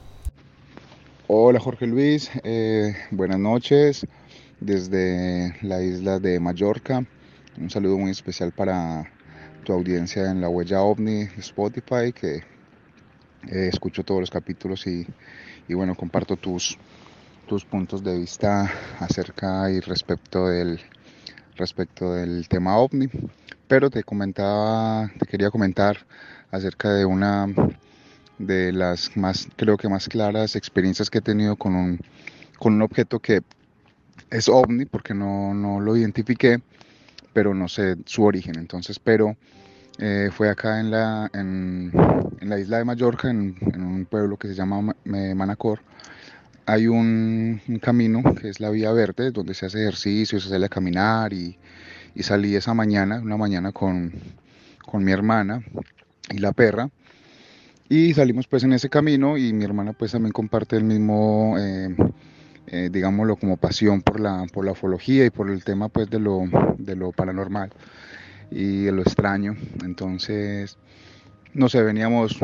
Hola 1.32 1.60
Jorge 1.60 1.86
Luis, 1.86 2.32
eh, 2.44 2.96
buenas 3.12 3.38
noches 3.38 4.08
desde 4.60 5.56
la 5.62 5.80
isla 5.80 6.18
de 6.18 6.39
Mallorca. 6.39 7.06
Un 7.56 7.70
saludo 7.70 8.00
muy 8.00 8.10
especial 8.10 8.52
para 8.52 9.13
tu 9.63 9.72
audiencia 9.72 10.32
en 10.32 10.42
la 10.42 10.50
huella 10.50 10.82
ovni 10.82 11.28
Spotify, 11.38 12.13
que 12.20 12.38
eh, 12.38 13.68
escucho 13.72 14.04
todos 14.04 14.22
los 14.22 14.32
capítulos 14.32 14.88
y, 14.88 15.06
bueno, 15.70 15.94
comparto 15.94 16.36
tus, 16.36 16.80
tus 17.46 17.63
puntos 17.63 18.04
de 18.04 18.18
vista 18.18 18.63
acerca 18.98 19.70
y 19.70 19.82
respecto 19.82 20.48
del, 20.48 20.80
respecto 21.58 22.12
del 22.12 22.48
tema 22.48 22.80
ovni. 22.80 23.08
Pero 23.68 23.92
te 23.92 24.02
comentaba, 24.02 25.12
te 25.20 25.28
quería 25.28 25.52
comentar 25.52 26.08
acerca 26.50 26.92
de 26.92 27.06
una 27.06 27.46
de 28.39 28.71
las 28.71 29.15
más, 29.15 29.47
creo 29.56 29.78
que 29.78 29.89
más 29.89 30.08
claras 30.08 30.56
experiencias 30.56 31.10
que 31.10 31.19
he 31.19 31.21
tenido 31.21 31.56
con 31.58 31.75
un, 31.75 31.99
con 32.58 32.73
un 32.73 32.82
objeto 32.82 33.19
que 33.19 33.41
es 34.32 34.49
ovni, 34.49 34.86
porque 34.86 35.13
no, 35.13 35.54
no 35.54 35.80
lo 35.80 35.95
identifiqué, 35.95 36.62
pero 37.34 37.54
no 37.54 37.67
sé 37.67 37.97
su 38.06 38.23
origen. 38.23 38.58
Entonces, 38.58 38.97
pero 38.99 39.36
eh, 39.99 40.30
fue 40.32 40.49
acá 40.49 40.80
en 40.80 40.91
la, 40.91 41.30
en, 41.34 41.91
la 42.41 42.60
isla 42.60 42.78
de 42.78 42.86
Mallorca, 42.86 43.30
en, 43.30 43.56
un 43.75 44.06
pueblo 44.10 44.38
que 44.38 44.47
se 44.47 44.56
llama 44.56 44.95
Manacor. 45.06 45.82
Hay 46.65 46.88
un, 46.88 47.62
camino 47.82 48.23
que 48.36 48.49
es 48.49 48.60
la 48.60 48.69
Vía 48.69 48.91
Verde, 48.93 49.32
donde 49.32 49.54
se 49.54 49.65
hace 49.65 49.82
ejercicio, 49.82 50.39
se 50.39 50.49
sale 50.49 50.67
a 50.67 50.69
caminar 50.69 51.34
y, 51.34 51.58
y 52.15 52.23
salí 52.23 52.56
esa 52.56 52.73
mañana, 52.73 53.19
una 53.19 53.38
mañana 53.38 53.71
con, 53.71 54.13
con 54.86 55.04
mi 55.04 55.12
hermana 55.12 55.63
y 56.30 56.38
la 56.38 56.52
perra 56.52 56.89
y 57.89 58.13
salimos 58.13 58.47
pues 58.47 58.63
en 58.63 58.73
ese 58.73 58.88
camino 58.88 59.36
y 59.38 59.52
mi 59.52 59.65
hermana 59.65 59.93
pues 59.93 60.12
también 60.12 60.32
comparte 60.32 60.78
el 60.78 60.84
mismo, 60.84 61.56
eh, 61.58 61.95
eh, 62.67 62.89
digámoslo, 62.91 63.36
como 63.36 63.58
pasión 63.58 64.04
por 64.04 64.19
la, 64.19 64.45
por 64.54 64.63
la 64.63 64.73
ufología 64.73 65.25
y 65.25 65.32
por 65.32 65.49
el 65.49 65.63
tema 65.63 65.89
pues 65.89 66.08
de 66.10 66.19
lo, 66.19 66.43
de 66.78 66.95
lo 66.95 67.12
paranormal 67.12 67.71
y 68.52 68.84
de 68.84 68.91
lo 68.91 69.02
extraño. 69.02 69.56
Entonces, 69.84 70.78
no 71.54 71.67
sé, 71.67 71.82
veníamos 71.82 72.38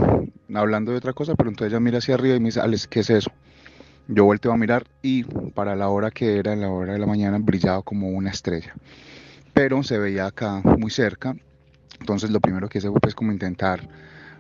hablando 0.52 0.92
de 0.92 0.98
otra 0.98 1.14
cosa, 1.14 1.36
pero 1.36 1.52
entonces 1.52 1.72
ella 1.72 1.80
mira 1.80 2.00
hacia 2.00 2.16
arriba 2.16 2.36
y 2.36 2.40
me 2.40 2.48
dice, 2.48 2.62
Alex, 2.62 2.88
¿qué 2.88 3.02
es 3.02 3.12
eso? 3.12 3.32
Yo 4.08 4.26
volteo 4.26 4.52
a 4.52 4.58
mirar 4.58 4.88
y 5.04 5.24
para 5.24 5.76
la 5.76 5.90
hora 5.90 6.10
que 6.10 6.38
era, 6.38 6.56
la 6.56 6.70
hora 6.70 6.94
de 6.94 7.00
la 7.00 7.08
mañana, 7.08 7.38
brillaba 7.40 7.84
como 7.84 8.10
una 8.10 8.32
estrella. 8.32 8.74
Pero 9.54 9.84
se 9.84 10.00
veía 10.00 10.26
acá 10.26 10.62
muy 10.64 10.90
cerca. 10.90 11.36
Entonces 12.00 12.32
lo 12.32 12.40
primero 12.40 12.68
que 12.68 12.80
hice 12.80 12.90
fue 12.90 13.00
pues 13.00 13.14
como 13.14 13.32
intentar 13.32 13.88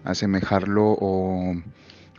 asemejarlo 0.05 0.95
o, 0.99 1.55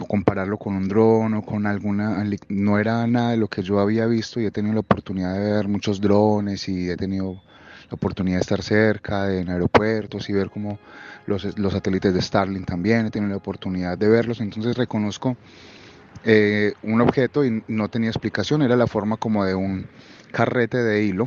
compararlo 0.08 0.58
con 0.58 0.76
un 0.76 0.88
dron 0.88 1.34
o 1.34 1.42
con 1.42 1.66
alguna... 1.66 2.22
No 2.48 2.78
era 2.78 3.06
nada 3.06 3.30
de 3.30 3.36
lo 3.38 3.48
que 3.48 3.62
yo 3.62 3.80
había 3.80 4.06
visto 4.06 4.40
y 4.40 4.46
he 4.46 4.50
tenido 4.50 4.74
la 4.74 4.80
oportunidad 4.80 5.32
de 5.32 5.52
ver 5.52 5.68
muchos 5.68 6.00
drones 6.00 6.68
y 6.68 6.90
he 6.90 6.96
tenido 6.96 7.42
la 7.88 7.94
oportunidad 7.94 8.36
de 8.36 8.42
estar 8.42 8.62
cerca 8.62 9.32
en 9.34 9.48
aeropuertos 9.48 10.28
y 10.28 10.32
ver 10.32 10.50
como 10.50 10.78
los, 11.26 11.58
los 11.58 11.72
satélites 11.72 12.12
de 12.12 12.20
Starlink 12.20 12.66
también, 12.66 13.06
he 13.06 13.10
tenido 13.10 13.30
la 13.30 13.36
oportunidad 13.36 13.96
de 13.96 14.08
verlos, 14.08 14.40
entonces 14.40 14.76
reconozco 14.76 15.36
eh, 16.24 16.74
un 16.82 17.00
objeto 17.00 17.44
y 17.44 17.62
no 17.68 17.88
tenía 17.88 18.10
explicación, 18.10 18.62
era 18.62 18.76
la 18.76 18.86
forma 18.86 19.16
como 19.16 19.44
de 19.44 19.54
un 19.54 19.86
carrete 20.32 20.78
de 20.78 21.04
hilo, 21.04 21.26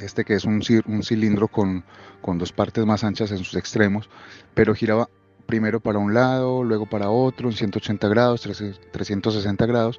este 0.00 0.24
que 0.24 0.34
es 0.34 0.44
un, 0.44 0.60
un 0.86 1.02
cilindro 1.02 1.48
con, 1.48 1.84
con 2.20 2.38
dos 2.38 2.52
partes 2.52 2.84
más 2.84 3.04
anchas 3.04 3.30
en 3.30 3.38
sus 3.38 3.54
extremos, 3.54 4.08
pero 4.54 4.74
giraba 4.74 5.08
primero 5.48 5.80
para 5.80 5.98
un 5.98 6.12
lado, 6.12 6.62
luego 6.62 6.84
para 6.84 7.08
otro, 7.08 7.48
en 7.48 7.56
180 7.56 8.06
grados, 8.08 8.42
360 8.42 9.64
grados, 9.64 9.98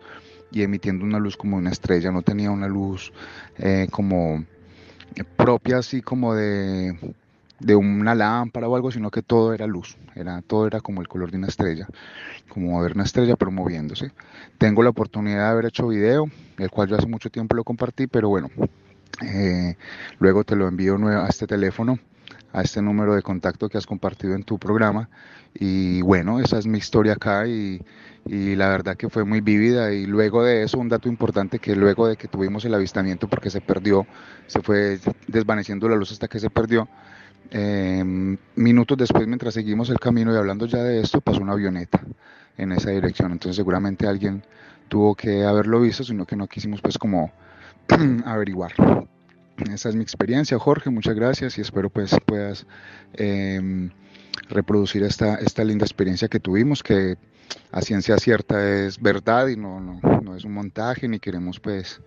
y 0.52 0.62
emitiendo 0.62 1.04
una 1.04 1.18
luz 1.18 1.36
como 1.36 1.58
una 1.58 1.72
estrella, 1.72 2.12
no 2.12 2.22
tenía 2.22 2.52
una 2.52 2.68
luz 2.68 3.12
eh, 3.58 3.88
como 3.90 4.46
propia 5.36 5.80
así 5.80 6.04
como 6.04 6.36
de, 6.36 6.96
una 7.76 8.14
lámpara 8.14 8.68
o 8.68 8.76
algo, 8.76 8.92
sino 8.92 9.10
que 9.10 9.24
todo 9.24 9.52
era 9.56 9.66
luz, 9.66 9.98
era, 10.14 10.44
todo 10.44 10.68
era 10.68 10.82
como 10.82 11.02
el 11.02 11.08
color 11.08 11.32
de 11.32 11.38
una 11.38 11.48
estrella, 11.48 11.88
como 12.48 12.80
ver 12.84 12.94
una 12.94 13.06
estrella 13.06 13.36
pero 13.36 13.50
moviéndose. 13.50 14.12
Tengo 14.60 14.84
la 14.84 14.92
oportunidad 14.92 15.46
de 15.46 15.50
haber 15.50 15.66
hecho 15.66 15.88
video, 15.88 16.30
el 16.60 16.70
cual 16.70 16.90
yo 16.90 16.96
hace 16.96 17.08
mucho 17.08 17.32
tiempo 17.32 17.56
lo 17.56 17.64
compartí, 17.64 18.06
pero 18.06 18.30
bueno, 18.30 18.52
eh, 19.26 19.76
luego 20.20 20.44
te 20.44 20.56
lo 20.56 20.68
envío 20.68 20.96
a 21.08 21.28
este 21.28 21.48
teléfono 21.48 21.98
a 22.54 22.62
este 22.62 22.82
número 22.82 23.16
de 23.16 23.22
contacto 23.22 23.70
que 23.70 23.78
has 23.78 23.86
compartido 23.86 24.36
en 24.36 24.44
tu 24.44 24.58
programa. 24.58 25.10
Y 25.54 26.02
bueno, 26.02 26.40
esa 26.40 26.58
es 26.58 26.68
mi 26.68 26.78
historia 26.78 27.14
acá 27.14 27.48
y, 27.48 27.82
y, 28.26 28.56
la 28.56 28.70
verdad 28.70 28.96
que 28.96 29.10
fue 29.10 29.24
muy 29.24 29.42
vívida. 29.42 29.92
Y 29.94 30.06
luego 30.06 30.44
de 30.44 30.64
eso, 30.64 30.80
un 30.80 30.90
dato 30.90 31.10
importante 31.10 31.60
que 31.60 31.76
luego 31.76 32.08
de 32.08 32.18
que 32.18 32.28
tuvimos 32.28 32.66
el 32.66 32.74
avistamiento, 32.74 33.28
porque 33.28 33.50
se 33.50 33.62
perdió, 33.62 34.06
se 34.48 34.62
fue 34.62 35.00
desvaneciendo 35.28 35.90
la 35.90 35.96
luz 35.96 36.12
hasta 36.12 36.28
que 36.28 36.40
se 36.40 36.50
perdió, 36.50 36.88
em, 37.52 38.38
minutos 38.56 38.98
después, 38.98 39.28
mientras 39.28 39.54
seguimos 39.54 39.90
el 39.90 40.00
camino 40.00 40.34
y 40.34 40.38
hablando 40.38 40.66
ya 40.66 40.84
de 40.84 41.02
esto, 41.02 41.22
pasó 41.22 41.42
una 41.42 41.54
avioneta 41.54 42.02
en 42.58 42.72
esa 42.72 42.92
dirección. 42.92 43.32
Entonces 43.32 43.56
seguramente 43.56 44.08
alguien 44.08 44.44
tuvo 44.88 45.16
que 45.16 45.46
haberlo 45.46 45.82
visto, 45.82 46.04
sino 46.04 46.26
que 46.26 46.36
no 46.36 46.48
quisimos 46.48 46.82
pues 46.82 46.98
como 46.98 47.32
averiguar. 48.26 48.74
Esa 49.68 49.90
es 49.90 49.96
mi 49.96 50.04
experiencia, 50.04 50.58
Jorge, 50.58 50.90
muchas 50.90 51.16
gracias 51.16 51.58
y 51.58 51.62
espero 51.62 51.90
pues 51.90 52.16
puedas 52.26 52.66
em, 53.14 53.90
reproducir 54.50 55.04
esta, 55.04 55.36
esta 55.36 55.64
linda 55.64 55.86
experiencia 55.86 56.28
que 56.28 56.40
tuvimos, 56.40 56.82
que 56.82 57.18
a 57.72 57.82
ciencia 57.82 58.18
cierta 58.18 58.86
es 58.86 59.02
verdad 59.02 59.48
y 59.48 59.58
no, 59.58 59.80
no, 59.80 60.00
no 60.22 60.36
es 60.36 60.46
un 60.46 60.54
montaje 60.54 61.08
ni 61.08 61.20
queremos 61.20 61.60
pues 61.60 62.02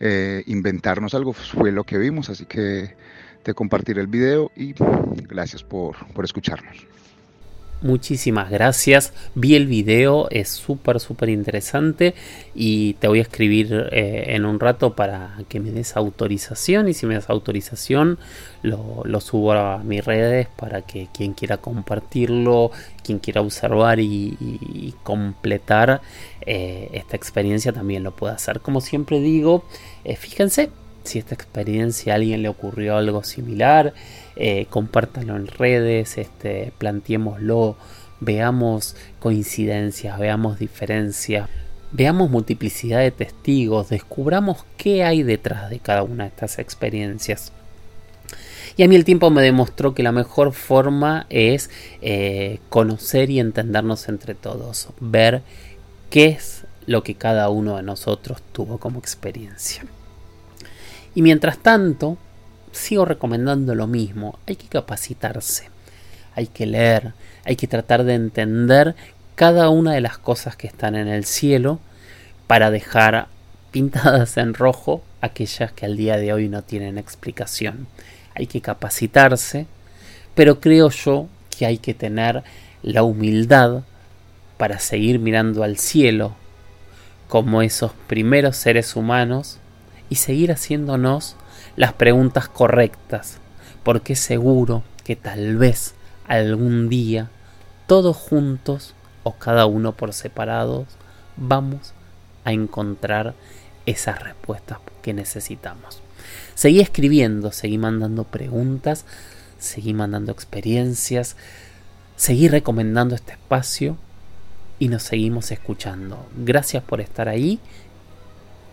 eh, 0.00 0.42
inventarnos 0.46 1.14
algo, 1.14 1.32
fue 1.32 1.72
lo 1.72 1.84
que 1.84 1.98
vimos, 1.98 2.30
así 2.30 2.44
que 2.46 2.94
te 3.42 3.54
compartiré 3.54 4.00
el 4.00 4.06
video 4.06 4.52
y 4.54 4.74
gracias 5.28 5.64
por, 5.64 5.96
por 6.12 6.24
escucharnos. 6.24 6.86
Muchísimas 7.82 8.48
gracias. 8.48 9.12
Vi 9.34 9.56
el 9.56 9.66
video, 9.66 10.28
es 10.30 10.48
súper, 10.48 11.00
súper 11.00 11.30
interesante 11.30 12.14
y 12.54 12.94
te 12.94 13.08
voy 13.08 13.18
a 13.18 13.22
escribir 13.22 13.88
eh, 13.90 14.26
en 14.28 14.44
un 14.44 14.60
rato 14.60 14.94
para 14.94 15.36
que 15.48 15.58
me 15.58 15.72
des 15.72 15.96
autorización 15.96 16.88
y 16.88 16.94
si 16.94 17.06
me 17.06 17.14
das 17.14 17.28
autorización 17.28 18.18
lo, 18.62 19.20
subo 19.20 19.52
a 19.52 19.78
mis 19.78 20.04
redes 20.04 20.46
para 20.54 20.82
que 20.82 21.08
quien 21.12 21.32
quiera 21.32 21.56
compartirlo, 21.56 22.70
quien 23.02 23.18
quiera 23.18 23.40
observar 23.40 23.98
y, 23.98 24.94
completar 25.02 26.02
eh, 26.46 26.88
esta 26.92 27.16
experiencia 27.16 27.72
también 27.72 28.04
lo 28.04 28.12
pueda 28.14 28.34
hacer. 28.34 28.60
Como 28.60 28.80
siempre 28.80 29.18
digo, 29.18 29.64
eh, 30.04 30.14
fíjense 30.14 30.70
si 31.04 31.18
esta 31.18 31.34
experiencia 31.34 32.12
a 32.12 32.16
alguien 32.16 32.42
le 32.42 32.48
ocurrió 32.48 32.96
algo 32.96 33.24
similar 33.24 33.94
eh, 34.34 34.66
compártanlo 34.70 35.36
en 35.36 35.46
redes, 35.46 36.16
este, 36.16 36.72
planteémoslo, 36.78 37.76
veamos 38.20 38.96
coincidencias, 39.18 40.18
veamos 40.18 40.58
diferencias, 40.58 41.50
veamos 41.90 42.30
multiplicidad 42.30 43.00
de 43.00 43.10
testigos, 43.10 43.90
descubramos 43.90 44.64
qué 44.78 45.04
hay 45.04 45.22
detrás 45.22 45.68
de 45.68 45.80
cada 45.80 46.02
una 46.02 46.24
de 46.24 46.30
estas 46.30 46.58
experiencias. 46.58 47.52
Y 48.76 48.84
a 48.84 48.88
mí 48.88 48.96
el 48.96 49.04
tiempo 49.04 49.28
me 49.28 49.42
demostró 49.42 49.94
que 49.94 50.02
la 50.02 50.12
mejor 50.12 50.54
forma 50.54 51.26
es 51.28 51.68
eh, 52.00 52.58
conocer 52.70 53.28
y 53.28 53.38
entendernos 53.38 54.08
entre 54.08 54.34
todos, 54.34 54.88
ver 54.98 55.42
qué 56.08 56.28
es 56.28 56.64
lo 56.86 57.02
que 57.02 57.16
cada 57.16 57.50
uno 57.50 57.76
de 57.76 57.82
nosotros 57.82 58.40
tuvo 58.52 58.78
como 58.78 58.98
experiencia. 58.98 59.84
Y 61.14 61.22
mientras 61.22 61.58
tanto, 61.58 62.16
sigo 62.72 63.04
recomendando 63.04 63.74
lo 63.74 63.86
mismo, 63.86 64.38
hay 64.46 64.56
que 64.56 64.68
capacitarse, 64.68 65.68
hay 66.34 66.46
que 66.46 66.66
leer, 66.66 67.12
hay 67.44 67.56
que 67.56 67.66
tratar 67.66 68.04
de 68.04 68.14
entender 68.14 68.94
cada 69.34 69.70
una 69.70 69.92
de 69.92 70.00
las 70.00 70.18
cosas 70.18 70.56
que 70.56 70.66
están 70.66 70.94
en 70.94 71.08
el 71.08 71.24
cielo 71.24 71.80
para 72.46 72.70
dejar 72.70 73.28
pintadas 73.70 74.36
en 74.36 74.54
rojo 74.54 75.02
aquellas 75.20 75.72
que 75.72 75.86
al 75.86 75.96
día 75.96 76.16
de 76.16 76.32
hoy 76.32 76.48
no 76.48 76.62
tienen 76.62 76.98
explicación. 76.98 77.86
Hay 78.34 78.46
que 78.46 78.60
capacitarse, 78.60 79.66
pero 80.34 80.60
creo 80.60 80.90
yo 80.90 81.28
que 81.50 81.66
hay 81.66 81.78
que 81.78 81.94
tener 81.94 82.42
la 82.82 83.02
humildad 83.02 83.82
para 84.56 84.78
seguir 84.78 85.18
mirando 85.18 85.62
al 85.62 85.78
cielo 85.78 86.34
como 87.28 87.62
esos 87.62 87.92
primeros 88.06 88.56
seres 88.56 88.94
humanos 88.96 89.58
y 90.12 90.16
seguir 90.16 90.52
haciéndonos 90.52 91.36
las 91.74 91.94
preguntas 91.94 92.46
correctas, 92.46 93.38
porque 93.82 94.14
seguro 94.14 94.82
que 95.04 95.16
tal 95.16 95.56
vez 95.56 95.94
algún 96.28 96.90
día 96.90 97.30
todos 97.86 98.14
juntos 98.14 98.94
o 99.22 99.32
cada 99.32 99.64
uno 99.64 99.92
por 99.92 100.12
separados 100.12 100.86
vamos 101.38 101.94
a 102.44 102.52
encontrar 102.52 103.32
esas 103.86 104.22
respuestas 104.22 104.80
que 105.00 105.14
necesitamos. 105.14 106.02
Seguí 106.54 106.80
escribiendo, 106.80 107.50
seguí 107.50 107.78
mandando 107.78 108.24
preguntas, 108.24 109.06
seguí 109.58 109.94
mandando 109.94 110.30
experiencias, 110.30 111.36
seguí 112.16 112.48
recomendando 112.48 113.14
este 113.14 113.32
espacio 113.32 113.96
y 114.78 114.88
nos 114.88 115.04
seguimos 115.04 115.50
escuchando. 115.52 116.28
Gracias 116.36 116.82
por 116.82 117.00
estar 117.00 117.30
ahí 117.30 117.60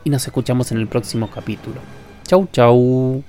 y 0.04 0.10
nos 0.10 0.26
escuchamos 0.26 0.72
en 0.72 0.80
el 0.80 0.88
próximo 0.88 1.30
capítulo. 1.30 1.82
Chau, 2.28 2.48
chau. 2.52 3.24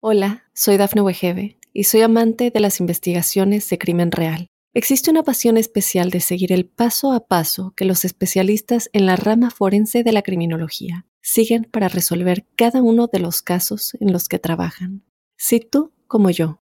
Hola, 0.00 0.44
soy 0.52 0.76
Dafne 0.76 1.00
Wegebe 1.00 1.58
y 1.72 1.84
soy 1.84 2.02
amante 2.02 2.50
de 2.50 2.60
las 2.60 2.80
investigaciones 2.80 3.68
de 3.68 3.78
crimen 3.78 4.10
real. 4.10 4.48
Existe 4.74 5.10
una 5.10 5.22
pasión 5.22 5.58
especial 5.58 6.10
de 6.10 6.20
seguir 6.20 6.52
el 6.52 6.66
paso 6.66 7.12
a 7.12 7.26
paso 7.26 7.74
que 7.76 7.84
los 7.84 8.04
especialistas 8.04 8.88
en 8.92 9.06
la 9.06 9.16
rama 9.16 9.50
forense 9.50 10.02
de 10.02 10.12
la 10.12 10.22
criminología 10.22 11.06
siguen 11.20 11.68
para 11.70 11.88
resolver 11.88 12.46
cada 12.56 12.82
uno 12.82 13.06
de 13.06 13.20
los 13.20 13.42
casos 13.42 13.96
en 14.00 14.12
los 14.12 14.28
que 14.28 14.38
trabajan. 14.38 15.04
Si 15.36 15.60
tú, 15.60 15.92
como 16.06 16.30
yo, 16.30 16.61